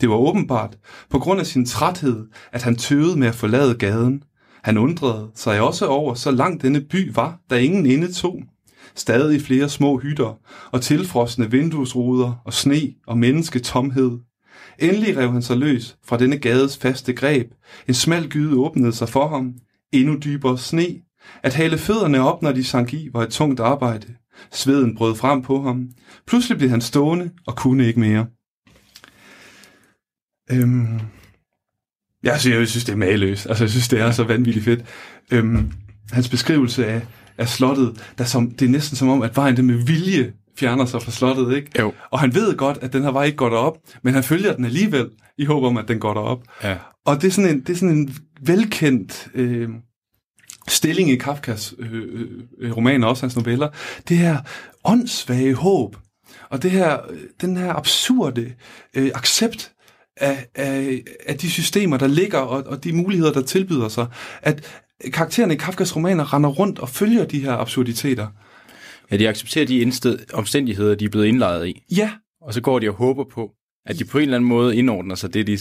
[0.00, 0.78] Det var åbenbart,
[1.10, 4.22] på grund af sin træthed, at han tøvede med at forlade gaden.
[4.62, 8.42] Han undrede sig også over, så langt denne by var, der ingen inde tog.
[8.94, 10.38] Stadig flere små hytter
[10.72, 14.18] og tilfrosne vinduesruder og sne og mennesketomhed.
[14.78, 17.52] Endelig rev han sig løs fra denne gades faste greb.
[17.88, 19.54] En smal gyde åbnede sig for ham.
[19.92, 20.86] Endnu dybere sne.
[21.42, 24.06] At hale fødderne op, når de sank i, var et tungt arbejde.
[24.52, 25.88] Sveden brød frem på ham.
[26.26, 28.26] Pludselig blev han stående og kunne ikke mere.
[30.52, 31.00] Øhm,
[32.22, 33.46] jeg, synes, jeg synes, det er maløst.
[33.46, 34.84] Altså, jeg synes, det er så vanvittigt fedt.
[35.32, 35.72] Øhm,
[36.12, 37.02] hans beskrivelse af,
[37.38, 40.84] af slottet, der som, det er næsten som om, at vejen det med vilje fjerner
[40.84, 41.70] sig fra slottet, ikke?
[41.78, 41.92] Jo.
[42.10, 44.64] Og han ved godt, at den her vej ikke går derop, men han følger den
[44.64, 46.42] alligevel, i håb om, at den går derop.
[46.64, 46.76] Ja.
[47.06, 49.68] Og det er sådan en, det er sådan en velkendt øh,
[50.68, 52.20] stilling i Kafkas øh,
[52.58, 53.68] øh, romaner, også hans noveller.
[54.08, 54.38] Det her
[54.84, 55.96] åndssvage håb,
[56.50, 56.98] og det her,
[57.40, 58.52] den her absurde
[58.96, 59.72] øh, accept
[60.16, 64.06] af, af, af de systemer, der ligger, og, og de muligheder, der tilbyder sig,
[64.42, 68.26] at karaktererne i Kafkas romaner render rundt og følger de her absurditeter.
[69.10, 71.82] Ja, de accepterer de indsted, omstændigheder, de er blevet indlejret i.
[71.96, 73.50] Ja, Og så går de og håber på,
[73.86, 75.58] at de på en eller anden måde indordner sig det, de,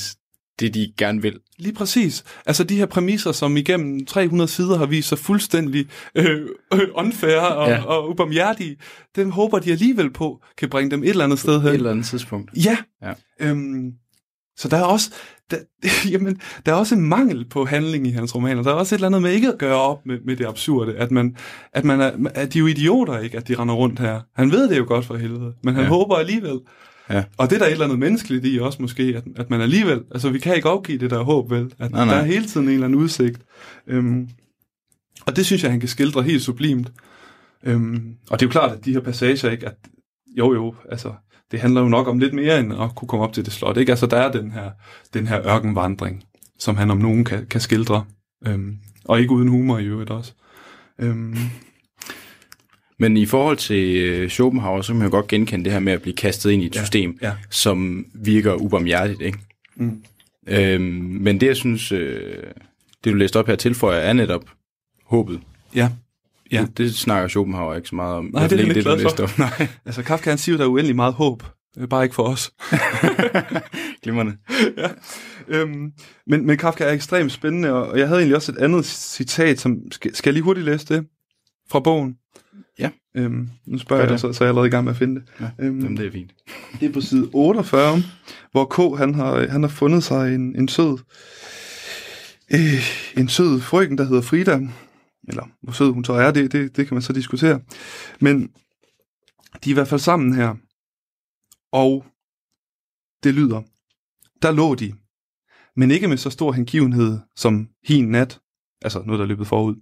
[0.60, 1.39] det, de gerne vil.
[1.60, 2.24] lige præcis.
[2.46, 6.41] Altså de her præmisser, som igennem 300 sider har vist sig fuldstændig øh,
[6.74, 7.84] øh, unfair og, Ja.
[7.84, 8.78] og ubarmhjertige,
[9.15, 11.72] dem håber de alligevel på, kan bringe dem et eller andet sted Et hen.
[11.74, 12.52] eller andet tidspunkt.
[12.65, 12.78] Ja.
[13.04, 13.13] Ja.
[13.39, 13.91] Øhm,
[14.58, 15.12] så der er også
[15.52, 15.58] der,
[16.12, 18.63] jamen, der er også en mangel på handling i hans romaner.
[18.63, 20.96] Der er også et eller andet med ikke at gøre op med, med det absurde,
[20.96, 21.36] at man,
[21.74, 24.22] at man er, at de er jo idioter, ikke, at de render rundt her.
[24.36, 25.89] Han ved det jo godt for helvede, men han ja.
[25.89, 26.60] håber alligevel.
[27.10, 27.24] Ja.
[27.38, 30.04] Og det er der et eller andet menneskeligt i også måske, at, at man alligevel,
[30.12, 31.74] altså vi kan ikke opgive det der håb, vel?
[31.80, 32.13] At Nej, nej.
[32.13, 33.41] der er hele tiden en eller anden udsigt.
[33.88, 34.30] Øhm,
[35.26, 36.91] og det synes jeg, han kan skildre helt sublimt.
[37.63, 39.76] Øhm, og det er jo klart, at de her passager, ikke, at
[40.38, 41.13] jo jo, altså,
[41.52, 43.78] det handler jo nok om lidt mere end at kunne komme op til det slot,
[43.78, 43.91] ikke?
[43.91, 44.72] Altså, der er den her,
[45.13, 46.24] den her ørkenvandring,
[46.60, 48.06] som han om nogen kan, kan skildre.
[48.48, 50.34] Øhm, og ikke uden humor i øvrigt også.
[51.00, 51.36] Øhm,
[53.00, 55.94] Men i forhold til øh, Schopenhauer, så kan man jo godt genkende det her med
[55.94, 57.34] at blive kastet ind i et Ja, system, ja.
[57.50, 59.22] som virker ubarmhjertigt.
[59.22, 59.38] Ikke?
[59.76, 60.04] Mm.
[60.48, 60.82] Øhm,
[61.22, 62.44] men det, jeg synes, øh,
[63.04, 64.44] det du læste op her tilføjer, er netop
[65.06, 65.40] håbet.
[65.76, 65.90] ja,
[66.52, 66.62] Ja.
[66.62, 68.30] Det, det snakker Schopenhauer ikke så meget om.
[68.34, 69.38] Nej, det er ikke det, du læste op.
[69.60, 71.44] Nej, altså Kafka han siger der er uendelig meget håb.
[71.90, 72.52] Bare ikke for os.
[74.04, 74.38] glimrende.
[74.78, 74.88] ja.
[75.48, 75.92] øhm,
[76.28, 79.60] men, men Kafka er ekstremt spændende, og og jeg havde egentlig også et andet citat,
[79.60, 81.06] som skal, skal jeg lige hurtigt læse det
[81.71, 82.15] fra bogen?
[83.18, 85.15] Øhm, nu spørger jeg dig, så, så er jeg allerede i gang med at finde
[85.15, 85.24] det.
[85.40, 86.34] Ja, Øhm, Jamen, det er fint.
[86.80, 87.98] Det er på side 48,
[88.52, 90.98] hvor K han har, han har fundet sig en, en sød
[92.54, 94.60] øh, en sød frøken, der hedder Frida.
[95.28, 97.62] Eller hvor sød hun så er, det, det, det kan man så diskutere.
[98.22, 98.48] Men
[99.63, 100.56] de er i hvert fald sammen her.
[101.72, 102.06] Og
[103.24, 103.62] det lyder,
[104.42, 104.94] der lå de,
[105.76, 108.40] men ikke med så stor hengivenhed som hin nat,
[108.82, 109.76] altså noget, der er løbet forud.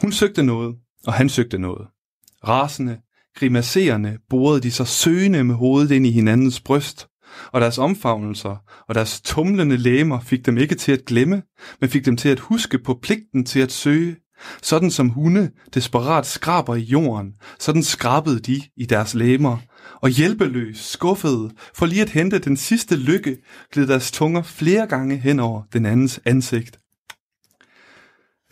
[0.00, 0.76] Hun søgte noget,
[1.06, 1.88] og han søgte noget.
[2.44, 2.98] Rasende,
[3.36, 7.08] grimaserende borede de sig søgende med hovedet ind i hinandens bryst,
[7.52, 8.56] og deres omfavnelser
[8.88, 11.42] og deres tumlende læmer fik dem ikke til at glemme,
[11.80, 14.16] men fik dem til at huske på pligten til at søge.
[14.62, 19.56] Sådan som hunde desperat skraber i jorden, sådan skrabede de i deres læmer,
[19.94, 23.36] og hjælpeløs, skuffede, for lige at hente den sidste lykke,
[23.72, 26.78] gled deres tunger flere gange hen over den andens ansigt.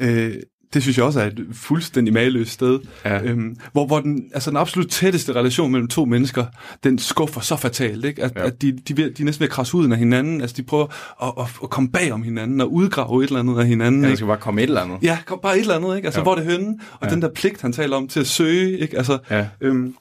[0.01, 0.37] Øh,
[0.77, 3.23] det synes jeg også er et fuldstændig maløst sted, Ja.
[3.23, 6.45] øhm, hvor, hvor den, altså den absolut tætteste relation mellem to mennesker,
[6.85, 8.23] den skuffer så fatalt, ikke?
[8.25, 8.47] At, Ja.
[8.47, 10.63] at de, de, er de er næsten ved at krasse ud af hinanden, altså de
[10.63, 10.87] prøver
[11.23, 14.03] at, at, at komme bag om hinanden og udgrave et eller andet af hinanden.
[14.03, 14.99] Ja, der skal bare komme et eller andet.
[15.03, 16.07] Ja, kom bare et eller andet, ikke?
[16.07, 16.23] Altså, Ja.
[16.23, 16.79] hvor er det henne?
[17.01, 17.15] Og ja.
[17.15, 18.97] den der pligt, han taler om til at søge, ikke?
[18.97, 19.47] Altså, Ja.
[19.61, 19.95] øhm,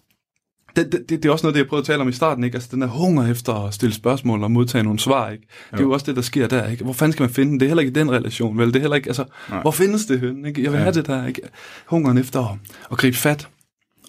[0.75, 2.55] det, det, det, er også noget, det jeg prøvede at tale om i starten, ikke?
[2.55, 5.47] Altså, den der hunger efter at stille spørgsmål og modtage nogle svar, ikke?
[5.71, 5.87] Det er Jo.
[5.87, 6.83] jo også det, der sker der, ikke?
[6.83, 7.59] Hvor fanden skal man finde den?
[7.59, 8.67] Det er heller ikke i den relation, vel?
[8.67, 9.61] Det er heller ikke, altså, Nej.
[9.61, 10.63] hvor findes det henne, ikke?
[10.63, 10.83] Jeg vil Ja.
[10.83, 11.41] have det der, ikke?
[11.85, 12.57] Hungeren efter at,
[12.91, 13.47] at gribe fat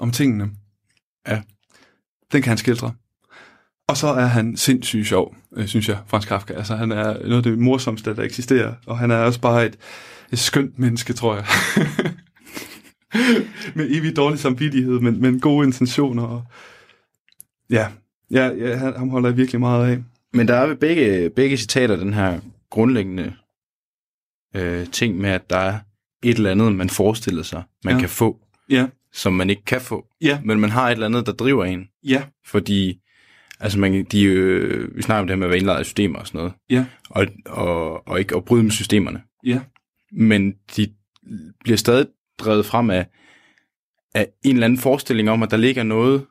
[0.00, 0.50] om tingene.
[1.28, 1.40] Ja.
[2.32, 2.92] Den kan han skildre.
[3.88, 6.52] Og så er han sindssygt sjov, øh, synes jeg, Frans Kafka.
[6.54, 8.74] Altså, han er noget af det morsomste, der eksisterer.
[8.86, 9.76] Og han er også bare et,
[10.32, 11.44] et skønt menneske, tror jeg.
[13.74, 16.22] med evig dårlig samvittighed, men, men gode intentioner.
[16.22, 16.44] Og...
[17.70, 17.88] Ja,
[18.30, 20.02] ja, ja han, ham holder jeg virkelig meget af.
[20.32, 22.40] Men der er ved begge, begge citater den her
[22.70, 23.32] grundlæggende
[24.56, 25.78] øh, ting med, at der er
[26.22, 28.00] et eller andet, man forestiller sig, man Ja.
[28.00, 28.38] kan få,
[28.70, 30.06] Ja, som man ikke kan få.
[30.20, 31.88] ja, Men man har et eller andet, der driver en.
[32.04, 33.00] ja, Fordi,
[33.60, 36.18] altså man, de, øh, vi snakker om det her med at være indlejret i systemer
[36.18, 36.52] og sådan noget.
[36.70, 39.22] ja, Og, og, og ikke at bryde med systemerne.
[39.46, 39.60] ja,
[40.12, 40.92] Men de
[41.64, 42.06] bliver stadig
[42.38, 43.06] drevet frem af,
[44.14, 46.26] af en eller anden forestilling om, at der ligger noget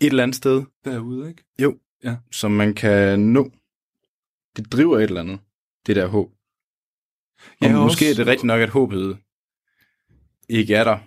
[0.00, 1.44] et eller andet sted, derude, ikke?
[2.32, 3.50] som man kan nå.
[4.56, 5.38] Det driver et eller andet,
[5.86, 6.30] det der håb.
[6.30, 9.18] Og Ja, ja, måske også- er det rigtigt nok, at håbet
[10.48, 10.98] ikke er der.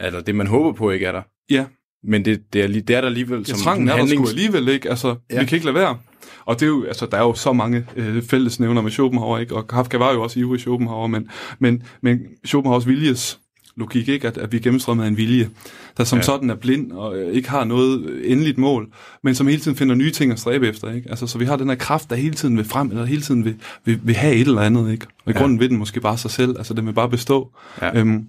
[0.00, 1.22] Eller det, man håber på, ikke er der.
[1.50, 1.66] Ja.
[2.02, 4.28] Men det, det, er, det er der alligevel Ja, som trangen er der handlings- sgu
[4.28, 4.90] alligevel, ikke?
[4.90, 5.14] Altså, Ja.
[5.34, 5.40] ja.
[5.40, 5.98] vi kan ikke lade være.
[6.44, 9.56] Og det er jo, altså, der er jo så mange øh, fællesnævner med Schopenhauer, ikke?
[9.56, 13.39] Og Kafka var jo også ivrig Schopenhauer, men, men, men Schopenhauers viljes
[13.76, 14.26] logik, ikke?
[14.28, 15.50] At, at vi er gennemstrømmet af en vilje,
[15.96, 16.22] der som Ja.
[16.22, 18.92] sådan er blind og øh, ikke har noget endeligt mål,
[19.24, 21.10] men som hele tiden finder nye ting at stræbe efter, ikke?
[21.10, 23.44] Altså, så vi har den her kraft, der hele tiden vil frem, eller hele tiden
[23.44, 25.06] vil, vil, vil have et eller andet, ikke?
[25.24, 25.38] Og i Ja.
[25.40, 27.52] grunden vil den måske bare sig selv, altså den vil bare bestå.
[27.82, 27.98] Ja.
[28.00, 28.26] Øhm,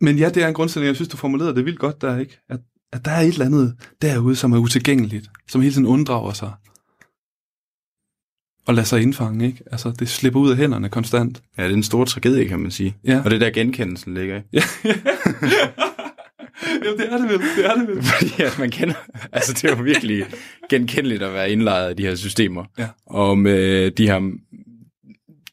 [0.00, 2.38] men ja, det er en grundstilling, jeg synes, du formulerede det vildt godt der, ikke?
[2.48, 2.60] At,
[2.92, 6.52] at der er et eller andet derude, som er utilgængeligt, som hele tiden unddrager sig
[8.70, 9.58] og lader sig indfange, ikke?
[9.72, 11.42] Altså, det slipper ud af hænderne konstant.
[11.58, 12.96] Ja, det er en stor tragedie, kan man sige.
[13.04, 13.18] Ja.
[13.24, 14.40] Og det er der genkendelsen ligger i.
[14.52, 14.62] Ja,
[16.84, 18.02] Jamen, det er det vel, det er det vel.
[18.18, 18.94] Fordi at man kender,
[19.32, 20.24] altså det er jo virkelig
[20.70, 22.64] genkendeligt at være indlejret i de her systemer.
[22.78, 22.86] Ja.
[23.06, 24.30] Og med de her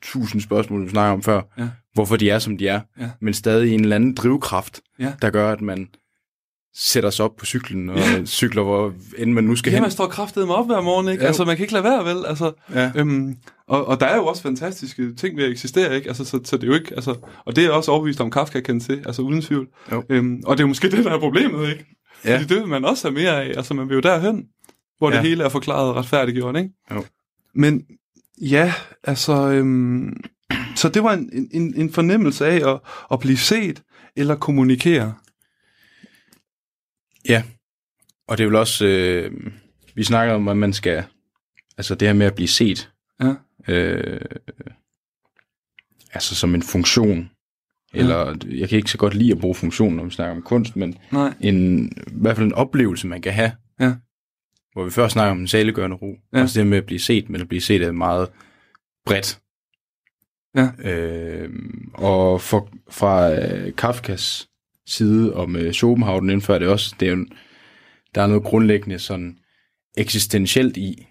[0.01, 1.67] tusind spørgsmål, vi snakker om før, Ja.
[1.93, 3.09] hvorfor de er, som de er, Ja.
[3.21, 5.13] men stadig en eller anden drivkraft, Ja.
[5.21, 5.87] der gør, at man
[6.79, 9.81] sætter sig op på cyklen og cykler, hvor end man nu skal Ja, hen.
[9.81, 11.23] man står kraftedet med op hver morgen, ikke?
[11.23, 11.27] Jo.
[11.27, 12.25] Altså, man kan ikke lade være, vel?
[12.25, 12.91] Altså, Ja.
[12.95, 13.35] øhm,
[13.67, 16.07] og, og der er jo også fantastiske ting ved at eksistere, ikke?
[16.07, 17.15] Altså, så, så det er jo ikke, altså,
[17.45, 19.67] og det er også overbevist om, Kafka kan se, altså uden tvivl.
[19.91, 20.03] Jo.
[20.09, 21.85] Øhm, og det er jo måske det, der er problemet, ikke?
[22.25, 22.29] Ja.
[22.31, 22.37] Ja.
[22.37, 24.43] Fordi det vil man også have mere af, altså man vil jo derhen,
[24.97, 25.15] hvor Ja.
[25.17, 26.69] det hele er forklaret og retfærdiggjort, ikke?
[26.95, 27.03] Jo.
[27.55, 27.81] Men
[28.41, 28.73] ja,
[29.03, 30.13] altså, øhm,
[30.75, 32.79] så det var en, en, en fornemmelse af at,
[33.11, 33.81] at blive set
[34.15, 35.13] eller kommunikere.
[37.29, 37.43] Ja,
[38.27, 39.31] og det er vel også, øh,
[39.95, 41.03] vi snakker om, at man skal,
[41.77, 43.33] altså det her med at blive set, Ja.
[43.73, 44.21] øh,
[46.13, 47.29] altså som en funktion,
[47.93, 50.75] eller jeg kan ikke så godt lide at bruge funktion, når vi snakker om kunst,
[50.75, 51.33] men Nej.
[51.41, 53.93] en, i hvert fald en oplevelse, man kan have, Ja.
[54.73, 56.37] hvor vi først snakker om en saliggørende ro, Ja.
[56.37, 56.43] ja.
[56.43, 58.29] også det med at blive set, men at blive set er meget
[59.05, 59.39] bredt.
[60.55, 60.91] Ja.
[60.91, 61.49] Øh,
[61.93, 64.49] og for, fra øh, Kafkas
[64.87, 67.25] side, og med Schopenhauer, den indfører det også, det er jo,
[68.15, 69.37] der er noget grundlæggende sådan
[69.97, 71.07] eksistentielt i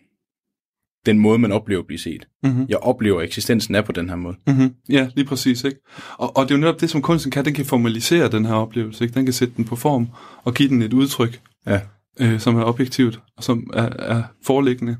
[1.06, 2.28] den måde, man oplever at blive set.
[2.42, 2.66] Mm-hmm.
[2.68, 4.36] Jeg oplever, at eksistensen er på den her måde.
[4.46, 4.74] Mm-hmm.
[4.88, 5.64] Ja, lige præcis.
[5.64, 5.78] Ikke?
[6.18, 7.44] Og, og det er jo netop det, som kunsten kan.
[7.44, 9.04] Den kan formalisere den her oplevelse.
[9.04, 9.14] Ikke?
[9.14, 10.08] Den kan sætte den på form
[10.44, 11.80] og give den et udtryk, Ja.
[12.20, 14.96] øh, som er objektivt og som er, er foreliggende.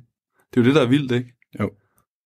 [0.55, 1.33] Det er jo det, der er vildt, ikke?
[1.61, 1.71] Jo.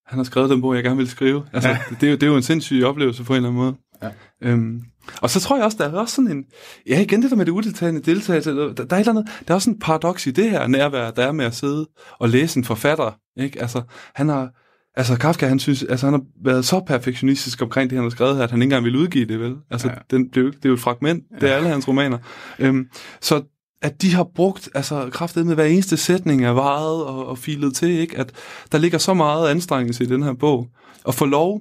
[0.07, 1.47] Han har skrevet den bog, jeg gerne vil skrive.
[1.53, 1.79] Altså, ja.
[2.01, 3.75] det, er jo, det er jo en sindssyg oplevelse på en eller anden måde.
[4.03, 4.09] Ja.
[4.43, 4.81] Øhm,
[5.23, 6.45] og så tror jeg også, der er også sådan en...
[6.87, 8.51] Ja, igen det der med det udeltagende deltagelse.
[8.57, 11.11] Der, der, er et eller andet, der er også en paradoks i det her nærvær,
[11.11, 11.89] der er med at sidde
[12.19, 13.13] og læse en forfatter.
[13.37, 13.61] Ikke?
[13.63, 13.83] Altså,
[14.15, 14.51] han har...
[14.97, 18.37] Altså, Kafka, han synes, altså, han har været så perfektionistisk omkring det, han har skrevet
[18.37, 19.57] her, at han ikke engang ville udgive det, vel?
[19.71, 19.95] Altså, Ja.
[19.95, 20.17] ja.
[20.17, 22.19] den blev, det er jo et fragment, det er alle hans romaner.
[22.59, 22.87] Øhm,
[23.21, 23.43] så
[23.83, 27.75] at de har brugt altså, kraftet med hver eneste sætning er varet og, og filet
[27.75, 28.19] til, ikke?
[28.19, 28.33] at
[28.73, 30.67] der ligger så meget anstrengelse i den her bog.
[31.09, 31.61] At få lov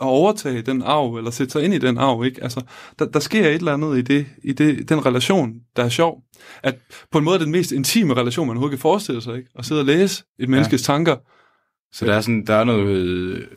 [0.00, 2.42] at overtage den arv, eller sætte sig ind i den arv, ikke?
[2.42, 2.62] Altså,
[2.98, 6.22] der, der sker et eller andet i, det, i det, den relation, der er sjov.
[6.62, 6.78] At
[7.10, 9.50] på en måde den mest intime relation, man overhovedet kan forestille sig, ikke?
[9.58, 10.92] At sidde og læse et menneskes ja.
[10.92, 11.16] tanker.
[11.92, 13.48] Så der er, sådan, der er noget,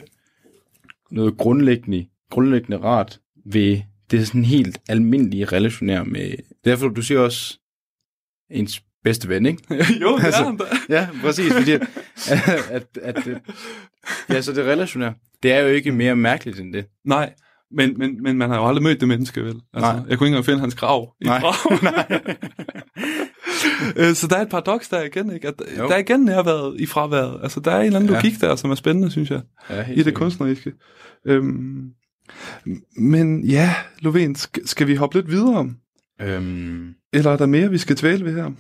[1.12, 3.82] noget grundlæggende, grundlæggende rart ved
[4.12, 6.36] det er sådan helt almindelige relationær med...
[6.66, 7.60] Derfor, du siger også
[8.52, 9.64] ens bedste ven, ikke?
[10.02, 10.64] jo, det altså, er han da.
[10.90, 11.54] Ja, præcis.
[11.54, 11.82] Fordi at,
[12.30, 13.42] at, at, at,
[14.30, 15.12] ja, så det relationær.
[15.44, 16.86] Det er jo ikke mere mærkeligt end det.
[17.06, 17.34] Nej,
[17.72, 19.56] men, men, men man har jo aldrig mødt det menneske, vel?
[19.74, 19.92] Altså, Nej.
[19.92, 21.14] Jeg kunne ikke engang finde hans grav.
[21.22, 21.40] I Nej.
[21.40, 21.54] grav.
[21.94, 22.22] Nej.
[23.96, 25.48] Øh, så der er et paradoks der igen, ikke?
[25.48, 25.88] At jo.
[25.88, 27.40] der er igen nærværet i fraværet.
[27.44, 28.16] Altså, der er en eller anden ja.
[28.16, 30.74] logik der, som er spændende, synes jeg, ja, i det kunstneriske.
[31.26, 31.90] Øhm,
[32.98, 33.76] men ja,
[34.06, 35.70] Lovén, skal vi hoppe lidt videre?
[36.22, 38.52] Øhm, Eller er der mere, vi skal tvæle ved her?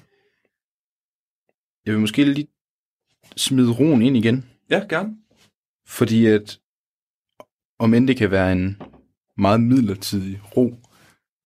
[1.85, 2.47] Jeg vil måske lige
[3.37, 4.45] smide roen ind igen.
[4.69, 5.15] Ja, gerne.
[5.87, 6.59] Fordi at,
[7.79, 8.81] om end det kan være en
[9.37, 10.75] meget midlertidig ro,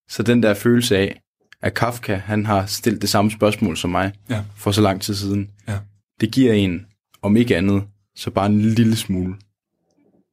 [0.08, 1.20] så den der følelse af,
[1.60, 4.44] at Kafka, han har stillet det samme spørgsmål som mig Ja.
[4.56, 5.78] for så lang tid siden, Ja.
[6.20, 6.86] det giver en,
[7.22, 7.84] om ikke andet,
[8.16, 9.34] så bare en lille smule,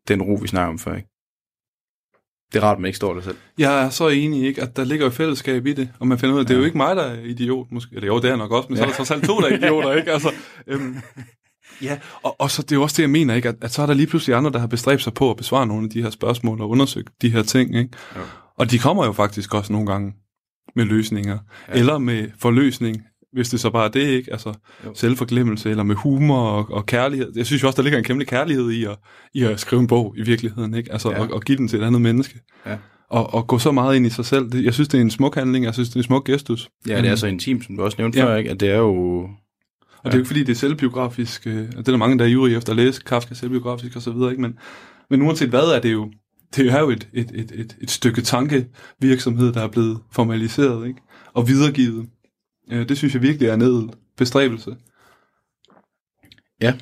[0.07, 1.09] den ro, vi snakker om før, ikke?
[2.53, 3.35] Det er rart, at man ikke står der selv.
[3.57, 6.33] Jeg er så enig, ikke, at der ligger jo fællesskab i det, og man finder
[6.35, 6.65] ud af, at det er jo Ja.
[6.65, 7.95] ikke mig, der er idiot, måske.
[7.95, 8.97] Eller jo, det er nok også, men så er der Ja.
[8.97, 10.11] trods alt to, der er idioter, ikke?
[10.11, 10.31] Altså,
[10.67, 10.97] øhm,
[11.81, 13.49] ja, og, og så det er jo også det, jeg mener, ikke?
[13.49, 15.67] At, at så er der lige pludselig andre, der har bestræbt sig på at besvare
[15.67, 17.89] nogle af de her spørgsmål og undersøge de her ting, ikke?
[18.15, 18.21] Ja.
[18.57, 20.13] Og de kommer jo faktisk også nogle gange
[20.75, 21.37] med løsninger,
[21.67, 21.73] Ja.
[21.73, 21.79] ja.
[21.79, 22.97] eller med forløsning,
[23.33, 24.31] hvis det så bare er det, ikke?
[24.31, 24.53] Altså
[24.85, 24.91] Jo.
[24.95, 27.31] selvforglemmelse, eller med humor og, og kærlighed.
[27.35, 28.97] Jeg synes jo også, der ligger en kæmpe kærlighed i at,
[29.33, 30.91] i at skrive en bog i virkeligheden, ikke?
[30.91, 31.19] Altså, Ja.
[31.21, 32.39] og, og give den til et andet menneske.
[32.65, 32.77] Ja.
[33.09, 34.51] Og, og gå så meget ind i sig selv.
[34.51, 35.65] Det, jeg synes, det er en smuk handling.
[35.65, 36.69] Jeg synes, det er en smuk gestus.
[36.87, 38.25] Ja, det er så intimt, som du også nævnte Ja.
[38.25, 38.49] før, ikke?
[38.49, 39.21] At det er jo...
[39.97, 41.47] Og det er jo ikke fordi, det er selvbiografisk.
[41.47, 44.01] Øh, og det er der mange, der er ivrige efter at læse Kafka selvbiografisk og
[44.01, 44.29] så videre.
[44.29, 44.41] Ikke?
[44.41, 44.53] Men,
[45.09, 46.11] men uanset hvad, er det jo,
[46.55, 50.99] det er jo et, et, et, et, et stykke tankevirksomhed, der er blevet formaliseret ikke?
[51.33, 52.05] og videregivet.
[52.71, 54.75] Øh, det synes jeg virkelig er en edel bestræbelse.
[56.61, 56.77] Ja.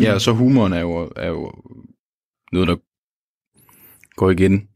[0.00, 1.52] Ja, og så humoren er jo, er jo
[2.52, 2.76] noget, der
[4.16, 4.68] går igen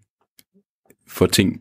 [1.08, 1.60] for ting,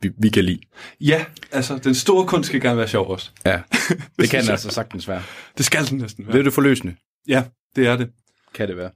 [0.00, 0.60] vi, vi kan lide.
[1.00, 3.30] ja, altså den store kunst skal gerne være sjov også.
[3.44, 3.62] Ja,
[4.18, 5.22] det kan altså sagtens være.
[5.58, 6.44] Det skal den næsten Det er være.
[6.44, 6.96] det forløsende,
[7.28, 7.44] Ja,
[7.76, 8.12] det er det.
[8.54, 8.90] kan det være.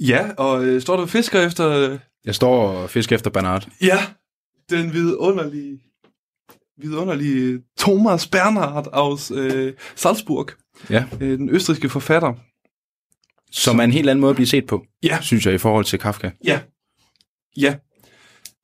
[0.00, 3.68] Ja, og øh, står du og fisker efter Jeg står og fisker efter Bernard.
[3.82, 3.98] Ja,
[4.70, 5.80] den vidunderlige,
[6.78, 10.48] vidunderlige Thomas Bernhard aus øh, Salzburg,
[10.90, 11.04] Ja.
[11.20, 12.32] øh, den østriske forfatter.
[13.52, 15.18] Som er en helt anden måde at blive set på, Ja.
[15.22, 16.30] synes jeg, i forhold til Kafka.
[16.44, 16.60] Ja,
[17.56, 17.76] ja.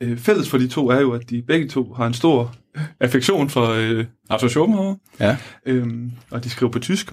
[0.02, 2.54] Øh, fælles for de to er jo, at de begge to har en stor
[3.00, 5.36] affektion for øh, Arthur Schopenhauer, Ja.
[5.66, 7.12] øhm, og de skriver på tysk.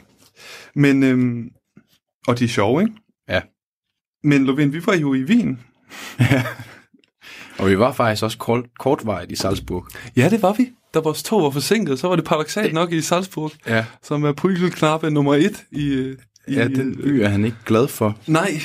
[0.76, 1.50] Men, øhm,
[2.28, 2.94] og de er sjove, ikke?
[3.30, 3.42] Ja.
[4.24, 5.60] Men Lovén, vi var jo i Wien.
[7.60, 9.88] Og vi var faktisk også kort, kortvarigt i Salzburg.
[10.16, 10.72] Ja, det var vi.
[10.94, 13.86] Da vores tog var forsinket, så var det paradoxalt nok i Salzburg, Ja.
[14.04, 15.88] som er prygelknappe nummer et i...
[15.88, 16.18] øh,
[16.48, 18.18] i Ja, den by er han ikke glad for.
[18.28, 18.62] Nej,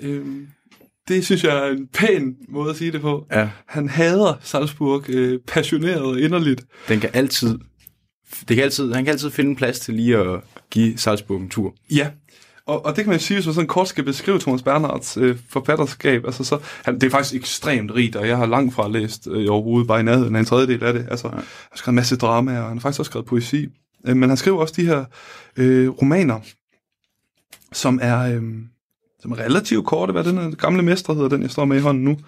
[0.00, 0.46] øhm,
[1.08, 3.26] det synes jeg er en pæn måde at sige det på.
[3.32, 3.48] Ja.
[3.66, 6.64] Han hader Salzburg øh, passioneret og inderligt.
[6.88, 7.58] Den kan altid,
[8.48, 11.48] det kan altid, han kan altid finde en plads til lige at give Salzburg en
[11.48, 11.74] tur.
[11.90, 12.10] Ja,
[12.68, 15.38] og, og det kan man sige, hvis man sådan kort skal beskrive Thomas Bernhards øh,
[15.48, 16.24] forfatterskab.
[16.26, 19.46] Altså, så, han, det er faktisk ekstremt rigt, og jeg har langt fra læst øh,
[19.50, 21.06] overhovedet bare i nærheden af en tredjedel af det.
[21.10, 23.66] Altså, han har skrevet en masse drama, og han har faktisk også skrevet poesi.
[24.06, 25.04] Øh, men han skriver også de her
[25.56, 26.40] øh, romaner,
[27.72, 28.18] som er...
[28.34, 28.42] Øh,
[29.22, 31.80] som er relativt korte, hvad den her gamle mestre hedder, den jeg står med i
[31.80, 32.18] hånden nu,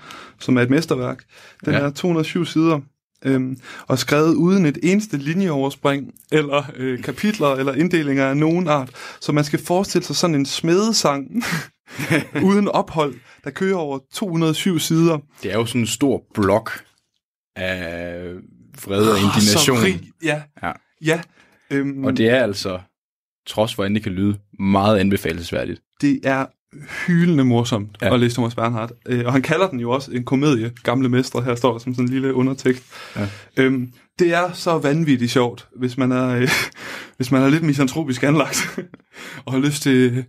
[0.40, 1.24] som er et mesterværk.
[1.64, 1.78] Den Ja.
[1.80, 2.80] er 207 sider,
[3.24, 8.90] øhm, og skrevet uden et eneste linjeoverspring, eller øh, kapitler, eller inddelinger af nogen art.
[9.20, 11.44] Så man skal forestille sig sådan en smedesang,
[12.48, 13.14] uden ophold,
[13.44, 15.18] der kører over 207 sider.
[15.42, 16.84] Det er jo sådan en stor blok
[17.56, 18.24] af
[18.84, 19.76] vrede og Ah, indignation.
[19.76, 20.42] Så rig, ja.
[20.62, 20.72] Ja.
[21.04, 21.20] ja.
[21.70, 22.80] Øhm, Og det er altså,
[23.46, 25.80] trods hvor end det kan lyde, meget anbefalesværdigt.
[26.00, 26.46] det er
[27.06, 28.14] hyldende morsomt Ja.
[28.14, 28.92] at læse Thomas Bernhardt.
[29.06, 31.42] Øh, og han kalder den jo også en komedie, Gamle Mestre.
[31.42, 32.82] Her står der som sådan en lille undertekst.
[33.16, 33.28] Ja.
[33.56, 36.48] Øhm, det er så vanvittigt sjovt, hvis man er, øh,
[37.16, 38.80] hvis man er lidt misantropisk anlagt,
[39.44, 40.24] og har lyst til øh,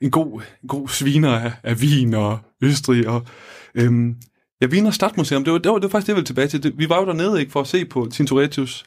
[0.00, 3.08] en god, en god sviner af, af vin og Østrig.
[3.08, 3.26] Og,
[3.74, 4.16] øhm,
[4.60, 6.62] ja, Wiener Stadtmuseum, det var, det, var, det var faktisk det, jeg ville tilbage til.
[6.62, 8.84] Det, vi var jo dernede ikke for at se på Tintorettos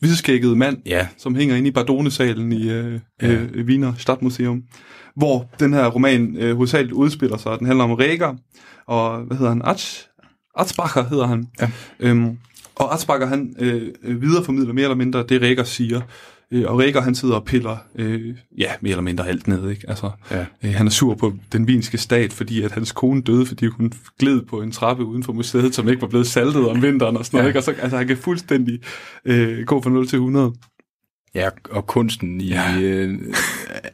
[0.00, 3.32] hvidskækkede mand, Ja, som hænger inde i Bardonesalen i øh, Ja.
[3.32, 4.62] øh, Wiener Stadtmuseum,
[5.16, 7.58] hvor den her roman øh, hovedsageligt udspiller sig.
[7.58, 8.34] Den handler om Ræger,
[8.86, 9.62] og hvad hedder han?
[9.64, 10.02] Ach?
[10.58, 11.46] Atzbacher hedder han.
[11.60, 11.70] Ja.
[12.00, 12.36] Øhm,
[12.76, 16.00] og Atzbacher, han øh, øh, videreformidler mere eller mindre det, Rækker siger.
[16.52, 19.84] Øh, og Rækker, han sidder og piller, øh, ja, mere eller mindre alt ned, ikke?
[19.88, 20.46] Altså, Ja.
[20.64, 23.92] øh, han er sur på den vinske stat, fordi at hans kone døde, fordi hun
[24.18, 27.24] gled på en trappe uden for museet, som ikke var blevet saltet om vinteren og
[27.26, 27.48] sådan noget, Ja.
[27.48, 27.58] ikke?
[27.58, 28.80] Og så, altså, han kan fuldstændig
[29.24, 30.54] øh, gå fra 0 til 100.
[31.34, 32.48] Ja, og kunsten i...
[32.48, 32.80] Ja.
[32.80, 33.18] Øh,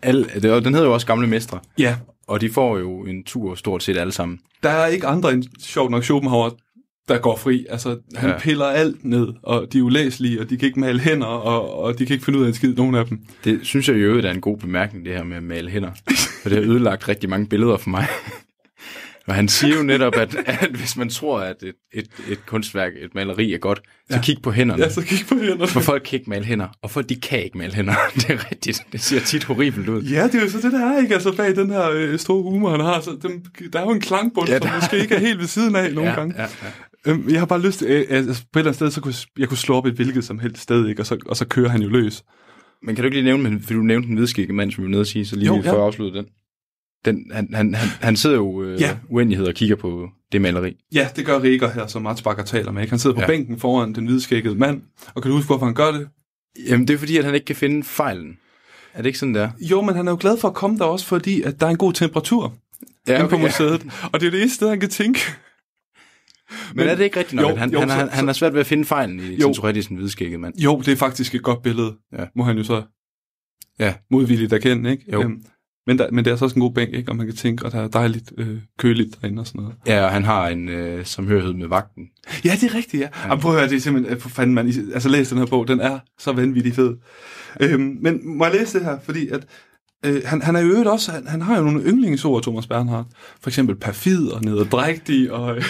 [0.02, 1.96] al, det, og den hedder jo også Gamle Mestre, Ja,
[2.26, 4.38] og de får jo en tur stort set alle sammen.
[4.62, 6.50] der er ikke andre end sjovt nok Schopenhauer,
[7.08, 7.66] der går fri.
[7.70, 8.38] Altså, han ja.
[8.38, 11.98] Piller alt ned, og de er ulæselige, og de kan ikke male hænder, og, og
[11.98, 13.18] de kan ikke finde ud af en skid, nogen af dem.
[13.44, 15.90] Det synes jeg i øvrigt er en god bemærkning, det her med at male hænder.
[16.42, 18.06] For det har ødelagt rigtig mange billeder for mig.
[19.26, 22.92] Og han siger jo netop, at, at hvis man tror, at et, et, et kunstværk,
[23.00, 23.80] et maleri er godt,
[24.10, 24.22] så Ja.
[24.22, 24.82] kig på hænderne.
[24.82, 25.66] Ja, så kig på hænderne.
[25.66, 27.94] For folk kan ikke male hænder, og folk de kan ikke male hænder.
[28.14, 28.82] Det er rigtigt.
[28.92, 30.02] Det ser tit horribelt ud.
[30.02, 31.14] Ja, det er jo så det, der er, ikke?
[31.14, 33.00] Altså bag den her øh, store humor, han har.
[33.00, 33.42] Så dem,
[33.72, 35.76] der er jo en klangbund, ja, Ja, som der- måske ikke er helt ved siden
[35.76, 36.34] af nogle ja, gange.
[36.36, 36.68] Ja, ja.
[37.06, 39.14] Øhm, jeg har bare lyst til, øh, altså, på et eller andet sted, så kunne
[39.38, 41.02] jeg kunne slå op et hvilket som helst sted, ikke?
[41.02, 42.22] Og så, og så kører han jo løs.
[42.82, 44.86] Men kan du ikke lige nævne, men- for du nævnte den hvidskikke mand, som vi
[44.86, 45.72] var nede at sige, så lige Jo, ja.
[45.72, 46.26] for at afslutte den.
[47.04, 48.86] den han, han, han, han sidder jo øh, Ja.
[48.86, 48.96] ja.
[49.10, 50.76] uenighed og kigger på det maleri.
[50.94, 52.82] Ja, det gør Rikker her, som Mats Bakker taler med.
[52.82, 52.90] Ikke?
[52.92, 53.26] Han sidder på ja.
[53.26, 53.30] Ja.
[53.38, 54.82] bænken foran den hvidskækkede mand.
[55.14, 56.08] Og kan du huske, hvorfor han gør det?
[56.68, 58.36] Jamen, det er fordi, at han ikke kan finde fejlen.
[58.94, 59.50] Er det ikke sådan der?
[59.60, 61.70] Jo, men han er jo glad for at komme der også, fordi at der er
[61.70, 62.54] en god temperatur
[63.08, 63.86] ja, inde på museet.
[64.12, 65.20] Og det er det eneste sted, han kan tænke.
[66.74, 68.32] Men er det ikke rigtigt nok, Jo, at han, jo, han, så- han, han har
[68.32, 69.46] svært ved at finde fejlen i Jo.
[69.46, 70.58] Tintorettisen hvidskækket mand?
[70.58, 72.24] Jo, det er faktisk et godt billede, Ja.
[72.36, 72.82] må han jo så
[73.80, 73.94] Ja.
[74.10, 75.04] modvilligt erkende, ikke?
[75.12, 75.22] Jo.
[75.22, 75.42] Øhm,
[75.86, 77.10] men, der, men det er så også en god bænk, ikke?
[77.12, 79.76] Og man kan tænke, og der er dejligt øh, køligt derinde og sådan noget.
[79.86, 82.02] Ja, og han har en øh, samhørighed med vagten.
[82.44, 83.08] Ja, det er rigtigt, ja.
[83.22, 83.28] ja.
[83.28, 85.68] Jamen, prøv at høre, det er simpelthen, for fanden, man, altså læs den her bog,
[85.68, 86.96] den er så vanvittig fed.
[87.60, 89.46] Øhm, men må jeg læse det her, fordi at,
[90.06, 93.08] øh, han, han er jo øvrigt også, han, han har jo nogle yndlingsord, Thomas Bernhardt.
[93.40, 95.64] For eksempel perfid og nederdrægtig og øh,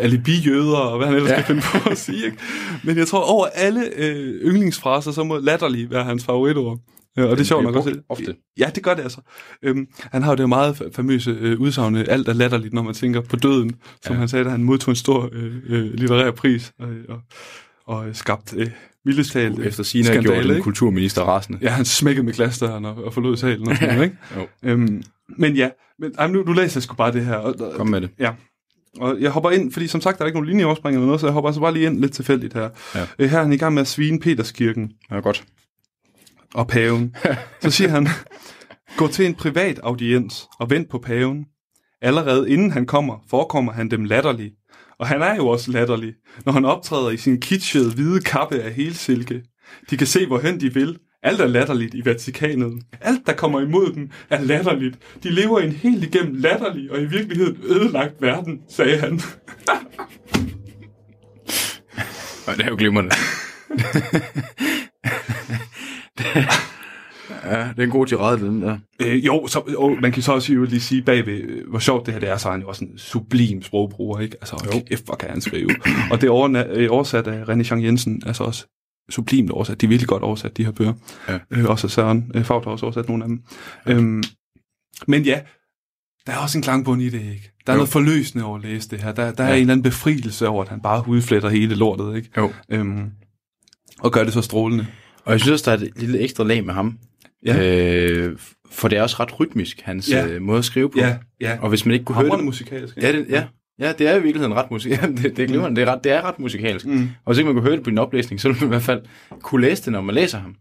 [0.00, 1.36] alibi-jøder og hvad han ellers ja.
[1.36, 1.42] Ja.
[1.42, 2.24] kan finde på at sige.
[2.24, 2.36] Ikke?
[2.84, 6.78] Men jeg tror, over alle øh, yndlingsfraser, så må latterlig være hans favoritord.
[7.18, 8.00] Øh, og det er sjovt nok også.
[8.08, 8.34] ofte.
[8.58, 9.20] Ja, det gør det altså.
[9.62, 12.82] Øhm, han har jo det meget fa- famøse øh, udsagn, øh, alt er latterligt, når
[12.82, 13.72] man tænker på døden,
[14.04, 14.18] som Ja.
[14.18, 16.88] han sagde, da han modtog en stor øh, øh, litterær pris og,
[17.86, 18.70] og øh, skabt øh,
[19.04, 21.58] vildest talt øh, Efter sine har gjort den kulturminister rasende.
[21.62, 24.16] Ja, han smækkede med glasdøren og, og forlod salen og sådan noget, ikke?
[24.36, 25.02] Jo, Øhm,
[25.38, 25.68] men ja,
[25.98, 27.34] men, ej, nu, nu læser jeg sgu bare det her.
[27.34, 28.10] Og, og, kom med det.
[28.18, 28.30] Ja.
[29.00, 31.26] Og jeg hopper ind, fordi som sagt, der er ikke nogen linjeoverspring eller noget, så
[31.26, 32.68] jeg hopper altså bare lige ind lidt tilfældigt her.
[32.94, 33.06] Ja.
[33.18, 35.44] Øh, her er han i gang med at svine Peterskirken Ja, godt.
[36.54, 37.14] og paven.
[37.62, 38.08] Så siger han,
[38.96, 41.44] gå til en privat audiens og vent på paven.
[42.02, 44.50] Allerede inden han kommer, forekommer han dem latterlig.
[44.98, 46.14] Og han er jo også latterlig,
[46.46, 49.42] når han optræder i sin kitschede hvide kappe af helsilke.
[49.90, 50.98] De kan se, hvorhen de vil.
[51.26, 52.82] Alt er latterligt i Vatikanet.
[53.00, 54.98] Alt, der kommer imod dem, er latterligt.
[55.22, 59.20] De lever i en helt igennem latterlig og i virkeligheden ødelagt verden, sagde han.
[62.56, 63.10] Det er jo glimrende.
[67.44, 68.78] ja, det er en god tirade, den der.
[69.02, 72.06] Øh, jo, så, og man kan så også jo lige sige bagved, øh, hvor sjovt
[72.06, 74.36] det her det er, så er han jo også en sublim sprogbruger, ikke?
[74.40, 74.80] Altså, Jo.
[74.88, 75.70] kæft, hvor kan han skrive.
[76.10, 78.66] og det er øh, oversat af René Jean Jensen, altså også
[79.10, 79.80] sublimt oversat.
[79.80, 80.92] De er virkelig godt oversat, de her bøger.
[81.28, 81.38] Ja.
[81.50, 83.42] Øh, også Søren øh, Fagter har også oversat nogle af dem.
[83.86, 84.22] Øhm,
[85.06, 85.40] men ja,
[86.26, 87.52] der er også en klangbund i det, ikke?
[87.66, 87.78] Der er Jo.
[87.78, 89.12] noget forløsende over at læse det her.
[89.12, 89.54] Der, der er Ja.
[89.54, 92.30] en eller anden befrielse over, at han bare hudfletter hele lortet, ikke?
[92.36, 92.52] Jo.
[92.70, 93.10] Øhm,
[94.00, 94.86] og gør det så strålende.
[95.24, 96.98] Og jeg synes også, der er et lille ekstra lag med ham.
[97.46, 97.76] Ja.
[98.10, 98.38] Øh,
[98.70, 100.26] for det er også ret rytmisk, hans Ja.
[100.26, 100.38] ja.
[100.40, 100.98] måde at skrive på.
[100.98, 101.58] Ja, ja.
[101.62, 102.44] Og hvis man ikke kunne høre det...
[102.44, 102.96] musikalsk.
[102.96, 103.46] Ja, det, ja.
[103.78, 104.86] Ja, det er i virkeligheden ret.
[104.86, 105.80] Ja, det, det, er glimrende.
[105.80, 106.86] det, er ret, det er ret musikalsk.
[106.86, 107.08] Mm.
[107.24, 108.82] Og hvis ikke man kunne høre det på din oplæsning, så ville man i hvert
[108.82, 109.00] fald
[109.42, 110.54] kunne læse det, når man læser ham.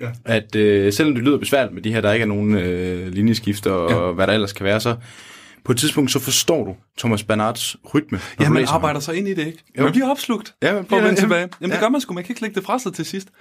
[0.00, 0.08] Ja.
[0.24, 3.70] At øh, selvom det lyder besværligt med de her, der ikke er nogen øh, linjeskifter
[3.70, 4.12] og Ja.
[4.12, 4.96] hvad der ellers kan være, så
[5.64, 8.20] på et tidspunkt så forstår du Thomas Bernards rytme.
[8.40, 8.74] Ja, man ham.
[8.74, 9.58] arbejder sig ind i det, ikke?
[9.78, 9.82] Jo.
[9.82, 10.54] Man bliver opslugt.
[10.62, 11.38] Ja, man For at bliver vende tilbage.
[11.40, 11.82] Jamen, Jamen, det ja.
[11.82, 12.14] gør man sgu.
[12.14, 13.28] Man kan ikke lægge det fra sig til sidst.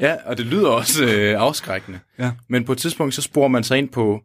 [0.00, 1.98] Ja, og det lyder også øh, afskrækkende.
[2.18, 2.30] Ja.
[2.48, 4.20] Men på et tidspunkt, så sporer man sig ind på...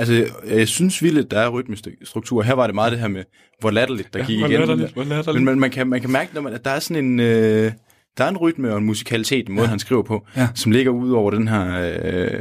[0.00, 2.42] Altså, jeg synes vildt, der er rytmestruktur.
[2.42, 3.24] Her var det meget det her med,
[3.60, 4.58] hvor latterligt der gik hvor igen.
[4.60, 5.44] latterligt, hvor latterligt.
[5.44, 7.20] Men man, man, kan, man kan mærke, når man, at der er sådan en...
[7.20, 7.72] Øh,
[8.18, 9.70] der er en rytme og en musikalitet, en måde, ja.
[9.70, 10.48] han skriver på, Ja.
[10.54, 11.80] som ligger ud over den her...
[11.80, 12.40] Øh,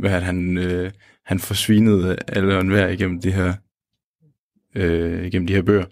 [0.00, 0.58] hvad er det, han...
[0.58, 0.90] Øh,
[1.26, 3.54] han forsvinede alle og enhver igennem de her,
[4.76, 5.84] øh, igennem de her bøger,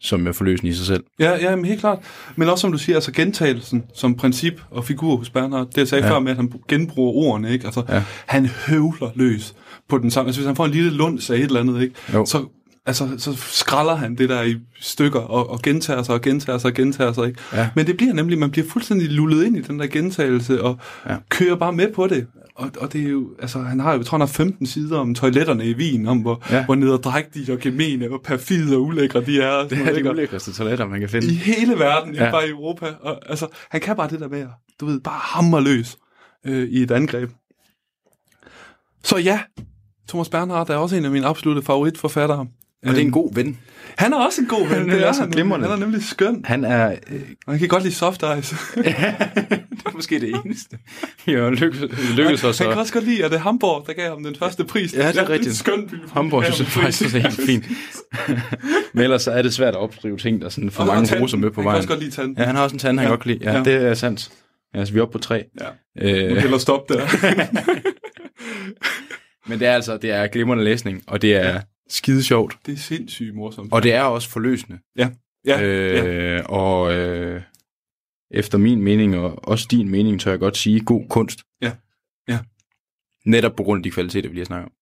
[0.00, 1.04] som er forløsende i sig selv.
[1.18, 1.98] Ja, ja, men helt klart.
[2.36, 5.66] Men også som du siger, altså gentagelsen som princip og figur hos Bernhard.
[5.66, 6.08] Det jeg sagde ja.
[6.10, 6.14] Ja.
[6.16, 7.64] før med, at han genbruger ordene, ikke?
[7.64, 7.94] Altså, ja.
[7.94, 8.02] Ja.
[8.26, 9.54] han høvler løs
[9.88, 10.28] på den samme.
[10.28, 11.94] Altså, hvis han får en lille lunds af et eller andet, ikke?
[12.14, 12.26] Jo.
[12.26, 12.46] Så
[12.86, 16.68] altså, så skralder han det der i stykker, og, og gentager sig, og gentager sig,
[16.68, 17.40] og gentager sig, ikke?
[17.52, 17.70] Ja.
[17.76, 20.78] Men det bliver nemlig, man bliver fuldstændig lullet ind i den der gentagelse, og
[21.08, 21.16] Ja.
[21.28, 22.26] kører bare med på det.
[22.54, 24.98] Og, og det er jo, altså, han har jo, jeg tror, han har 15 sider
[24.98, 26.64] om toiletterne i Wien, om hvor, Ja.
[26.64, 29.50] hvor nederdrægtige og gemene og perfide og ulækre de er.
[29.50, 30.10] og Det er de ikke?
[30.10, 31.26] ulækreste toiletter, man kan finde.
[31.26, 32.30] I hele verden, ikke Ja.
[32.30, 32.86] bare i Europa.
[33.00, 34.46] Og, altså, han kan bare det der med, at,
[34.80, 35.96] du ved, bare hammer løs
[36.46, 37.30] øh, i et angreb.
[39.04, 39.40] Så ja,
[40.08, 42.38] Thomas Bernhardt er også en af mine absolutte favoritforfattere.
[42.86, 43.58] Og det er en god ven.
[43.98, 44.76] Han er også en god ven.
[44.78, 46.40] Han det er også han, han er nemlig skøn.
[46.44, 46.90] Han er...
[46.90, 48.56] Øh, Og han kan godt lide soft ice.
[48.76, 48.86] det
[49.86, 50.78] er måske det eneste.
[51.26, 51.80] Ja, lykkes,
[52.16, 52.80] lykkes os Han kan så.
[52.80, 54.94] også godt lide, at det er Hamburg, der gav ham den første pris.
[54.94, 55.48] Ja, det er rigtigt.
[55.50, 55.94] en skøn by.
[56.12, 57.64] Hamburg synes jeg faktisk også er helt fint.
[58.92, 61.50] Men ellers så er det svært at opskrive ting, der sådan for mange roser med
[61.50, 61.74] på Han vejen.
[61.74, 62.34] kan også godt lide tanden.
[62.38, 63.10] Ja, han har også en tand, han Ja.
[63.10, 63.44] godt kan lide.
[63.44, 63.62] Ja, Ja.
[63.64, 64.30] det er sandt.
[64.74, 65.44] Ja, altså, vi er oppe på tre.
[65.60, 65.66] Ja.
[66.08, 67.00] Øh, Nu kan hellere stoppe der.
[69.48, 72.58] Men det er altså, det er glimrende læsning, og det er skide sjovt.
[72.66, 73.72] det er sindssygt morsomt.
[73.72, 74.78] Og det er også forløsende.
[74.96, 75.10] Ja,
[75.46, 76.42] ja, øh, ja.
[76.42, 77.42] Og øh,
[78.30, 81.40] efter min mening, og også din mening, tør jeg godt sige, god kunst.
[81.62, 81.72] Ja.
[82.28, 82.38] Ja.
[83.24, 84.72] Netop på grund af de kvaliteter, vi lige har snakket om.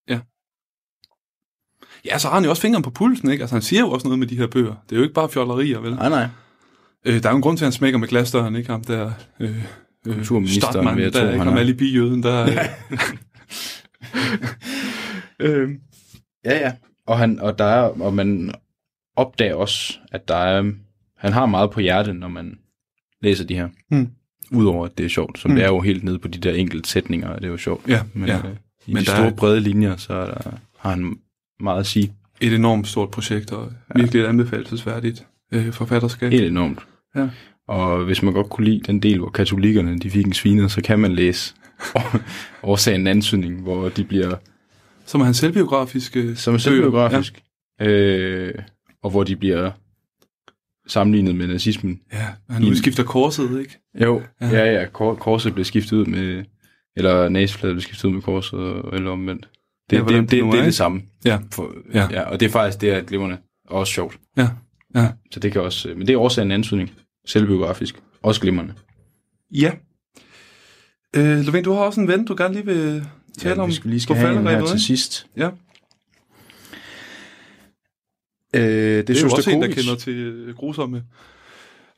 [2.05, 3.41] Ja, så har han jo også fingeren på pulsen, ikke?
[3.41, 4.75] Altså, han siger jo også noget med de her bøger.
[4.89, 5.95] Det er jo ikke bare fjollerier, vel?
[5.95, 6.27] Nej, nej.
[7.05, 8.69] Øh, der er jo en grund til, at han smækker med glasdøren, ikke?
[8.69, 9.11] Ham der...
[9.39, 9.49] Øh,
[10.07, 11.43] øh, Kulturministeren, Stadtmann, vil jeg tro, der, ikke?
[11.43, 11.57] han er.
[11.57, 12.47] alibi-jøden, der...
[15.39, 15.69] Øh, øh,
[16.45, 16.71] Ja, ja.
[17.05, 18.51] Og, han, og, der er, og man
[19.15, 20.71] opdager også, at der er,
[21.17, 22.59] han har meget på hjertet, når man
[23.21, 23.69] læser de her.
[23.89, 24.09] Hmm.
[24.51, 25.55] Udover at det er sjovt, som Hmm.
[25.55, 27.87] det er jo helt nede på de der enkelte sætninger, og det er jo sjovt.
[27.87, 28.37] ja, Men, ja.
[28.37, 28.55] øh,
[28.87, 31.17] i Men de store er- brede linjer, så er der, har han
[31.59, 32.13] meget at sige.
[32.41, 36.31] Et enormt stort projekt, og virkelig et anbefalesværdigt øh, forfatterskab.
[36.31, 36.79] Helt enormt.
[37.15, 37.29] Ja.
[37.67, 40.81] Og hvis man godt kunne lide den del, hvor katolikkerne de fik en sviner, så
[40.81, 41.53] kan man læse
[42.63, 44.35] årsagen ansøgning, hvor de bliver
[45.05, 47.43] Som er hans selvbiografiske som er selvbiografisk,
[47.79, 47.85] ja.
[47.87, 48.53] øh,
[49.03, 49.71] og hvor de bliver
[50.87, 51.99] sammenlignet med nazismen.
[52.13, 53.77] Ja, han udskifter korset, ikke?
[54.01, 54.47] Jo, Ja.
[54.47, 56.43] ja, ja, kor- korset blev skiftet ud med,
[56.95, 58.59] eller næsefladet blev skiftet ud med korset,
[58.93, 59.49] eller omvendt.
[59.89, 61.01] Det, Ja, det, det det, det, er, det samme.
[61.25, 61.39] Ja.
[61.53, 62.07] For, Ja.
[62.11, 62.21] ja.
[62.21, 63.37] Og det er faktisk, det er glimrende,
[63.69, 64.19] og også sjovt.
[64.37, 64.47] Ja,
[64.95, 65.07] ja.
[65.31, 66.91] Så det kan også, men det er årsagen ansøgning,
[67.25, 68.73] selvbiografisk, også glimrende.
[69.55, 69.71] Ja.
[71.15, 73.03] Øh, Lovén, du har også en ven, du gerne lige vil
[73.37, 75.27] tale ja, om vi skal lige skal have en her til sidst.
[75.37, 75.49] Ja.
[78.53, 81.03] Øh, det er, Det er jo også en, der kender til øh, grusomme,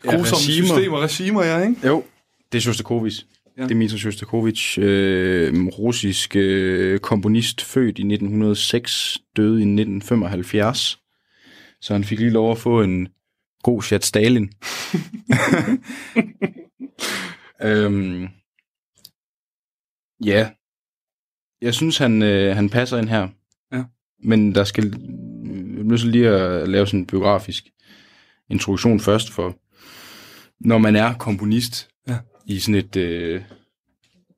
[0.05, 0.68] Ja, grusomme regimer.
[0.68, 1.88] systemer regimer, ja, ikke?
[1.88, 2.03] Jo,
[2.51, 3.26] det er Shostakovich.
[3.57, 3.68] Ja.
[3.68, 10.99] Dmitri Shostakovich, øh, russisk øh, komponist, født i 1906, døde i 1975.
[11.82, 13.07] Så han fik lige lov at få en
[13.64, 14.49] god chat Stalin.
[17.64, 18.28] øhm,
[20.26, 20.49] ja,
[21.61, 23.28] jeg synes, han, øh, han passer ind her.
[23.74, 23.84] Ja.
[24.24, 24.84] Men der skal
[25.78, 27.70] jeg bliver så lige at lave sådan en biografisk
[28.49, 29.55] introduktion først for,
[30.67, 32.17] når man er komponist Ja.
[32.45, 33.41] i sådan et øh,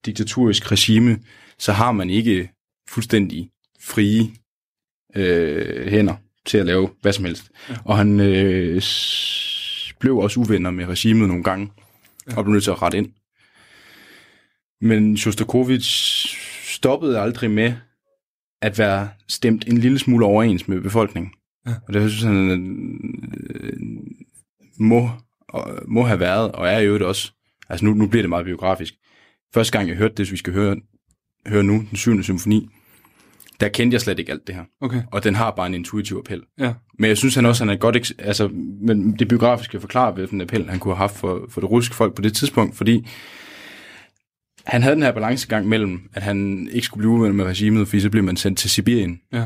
[0.05, 1.19] diktaturisk regime,
[1.59, 2.49] så har man ikke
[2.89, 3.49] fuldstændig
[3.81, 4.31] frie
[5.15, 6.15] øh, hænder
[6.45, 7.51] til at lave hvad som helst.
[7.69, 7.75] Ja.
[7.85, 8.81] Og han øh,
[9.99, 11.71] blev også uvenner med regimet nogle gange,
[12.31, 12.37] Ja.
[12.37, 13.13] og blev nødt til at rette ind.
[14.81, 15.87] Men Shostakovich
[16.73, 17.73] stoppede aldrig med
[18.61, 21.31] at være stemt en lille smule overens med befolkningen.
[21.67, 21.71] Ja.
[21.87, 22.51] Og det synes han
[23.49, 23.73] øh,
[24.79, 25.09] må,
[25.49, 27.31] og, må have været, og er jo det også.
[27.69, 28.93] Altså nu, nu bliver det meget biografisk.
[29.53, 30.75] Første gang jeg hørte det, så vi skal høre,
[31.47, 32.69] høre nu, den syvende symfoni,
[33.59, 34.63] der kendte jeg slet ikke alt det her.
[34.81, 36.43] Okay, Og den har bare en intuitiv appel.
[36.59, 36.73] ja.
[36.99, 38.47] Men jeg synes han også, han er godt altså,
[38.81, 42.15] men det biografiske forklarer, hvilken appel han kunne have haft for, for det russiske folk
[42.15, 43.07] på det tidspunkt, fordi
[44.65, 48.01] han havde den her balancegang mellem, at han ikke skulle blive uvenner med regimet, fordi
[48.01, 49.21] så blev man sendt til Sibirien.
[49.33, 49.45] Ja.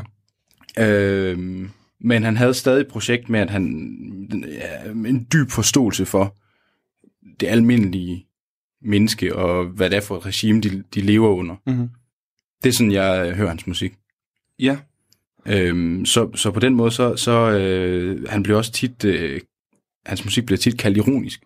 [0.78, 3.64] Øhm, men han havde stadig et projekt med, at han
[4.48, 6.36] ja, en dyb forståelse for
[7.40, 8.26] det almindelige
[8.82, 11.56] menneske, og hvad det er for et regime, de, de lever under.
[11.66, 11.88] Mm-hmm.
[12.62, 13.94] Det er sådan, jeg hører hans musik.
[14.58, 14.76] Ja,
[15.48, 19.40] Øhm, så, så på den måde, så, så øh, han bliver også tit, øh,
[20.06, 21.40] hans musik bliver tit kaldt ironisk.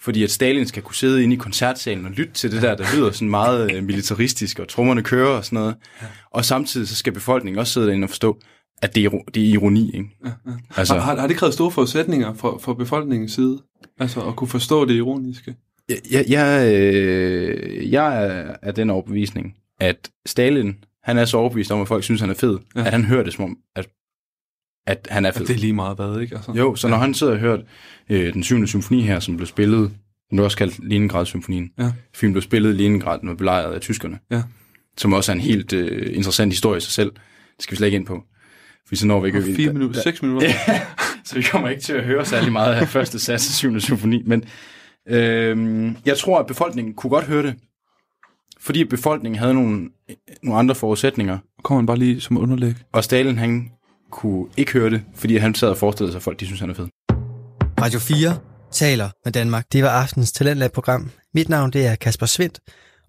[0.00, 2.84] Fordi at Stalin skal kunne sidde inde i koncertsalen og lytte til det der, der
[2.96, 5.74] lyder sådan meget øh, militaristisk, og trommerne kører og sådan noget.
[6.30, 8.38] Og samtidig så skal befolkningen også sidde derinde og forstå,
[8.82, 10.08] at det er, det er ironi, ikke?
[10.24, 10.52] ja, ja.
[10.76, 13.58] Altså, Har, har, det krævet store forudsætninger for, for befolkningens side?
[13.98, 15.54] Altså at kunne forstå det ironiske?
[16.10, 21.80] jeg, jeg, øh, jeg er af den overbevisning, at Stalin, han er så overbevist om,
[21.80, 22.80] at folk synes, han er fed, ja.
[22.80, 23.88] at han hører det som om, at,
[24.86, 25.42] at han er fed.
[25.42, 26.36] At det er lige meget hvad, ikke?
[26.36, 27.60] Altså, Jo, så når han sidder og hørt
[28.10, 29.80] øh, den syvende symfoni her, som blev spillet,
[30.30, 31.70] den blev også kaldt Leningrad-symfonien.
[31.78, 31.92] Ja.
[32.14, 34.18] Filmen blev spillet i Leningrad, den var belejret af tyskerne.
[34.30, 34.42] Ja.
[34.96, 37.10] Som også er en helt øh, interessant historie i sig selv.
[37.56, 38.22] Det skal vi slet ikke ind på.
[38.88, 39.42] For så når vi ikke...
[39.42, 40.48] Fire minutter, seks minutter.
[40.68, 40.80] Ja,
[41.24, 43.80] så vi kommer ikke til at høre særlig meget af første sats af 7.
[43.80, 44.44] symfoni, men
[45.08, 47.54] øhm, jeg tror, at befolkningen kunne godt høre det,
[48.60, 49.88] fordi befolkningen havde nogle,
[50.42, 52.74] nogle andre forudsætninger, Kommer han bare lige som underlæg.
[52.92, 53.70] og Stalin han
[54.10, 56.70] kunne ikke høre det, fordi han sad og forestillede sig, at folk de synes, han
[56.70, 56.88] er fed.
[57.80, 58.38] Radio 4
[58.72, 59.72] taler med Danmark.
[59.72, 61.10] Det var aftens Talentlab-program.
[61.34, 62.60] Mit navn det er Kasper Svendt,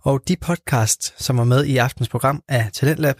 [0.04, 3.16] og de podcast, som var med i aftens program af Talentlab,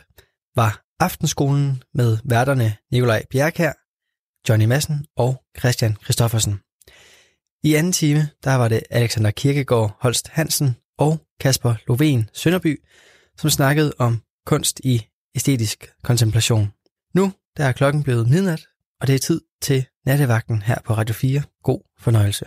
[0.56, 3.72] var Aftenskolen med værterne Nikolaj Bjerkær,
[4.50, 6.60] Johnny Madsen og Christian Christoffersen.
[7.64, 12.82] I anden time, der var det Alexander Kirkegaard Holst Hansen og Kasper Loven Sønderby,
[13.38, 16.72] som snakkede om kunst i æstetisk kontemplation.
[17.16, 18.68] Nu der er klokken blevet midnat,
[19.02, 21.44] og det er tid til nattevagten her på Radio 4.
[21.64, 22.46] God fornøjelse.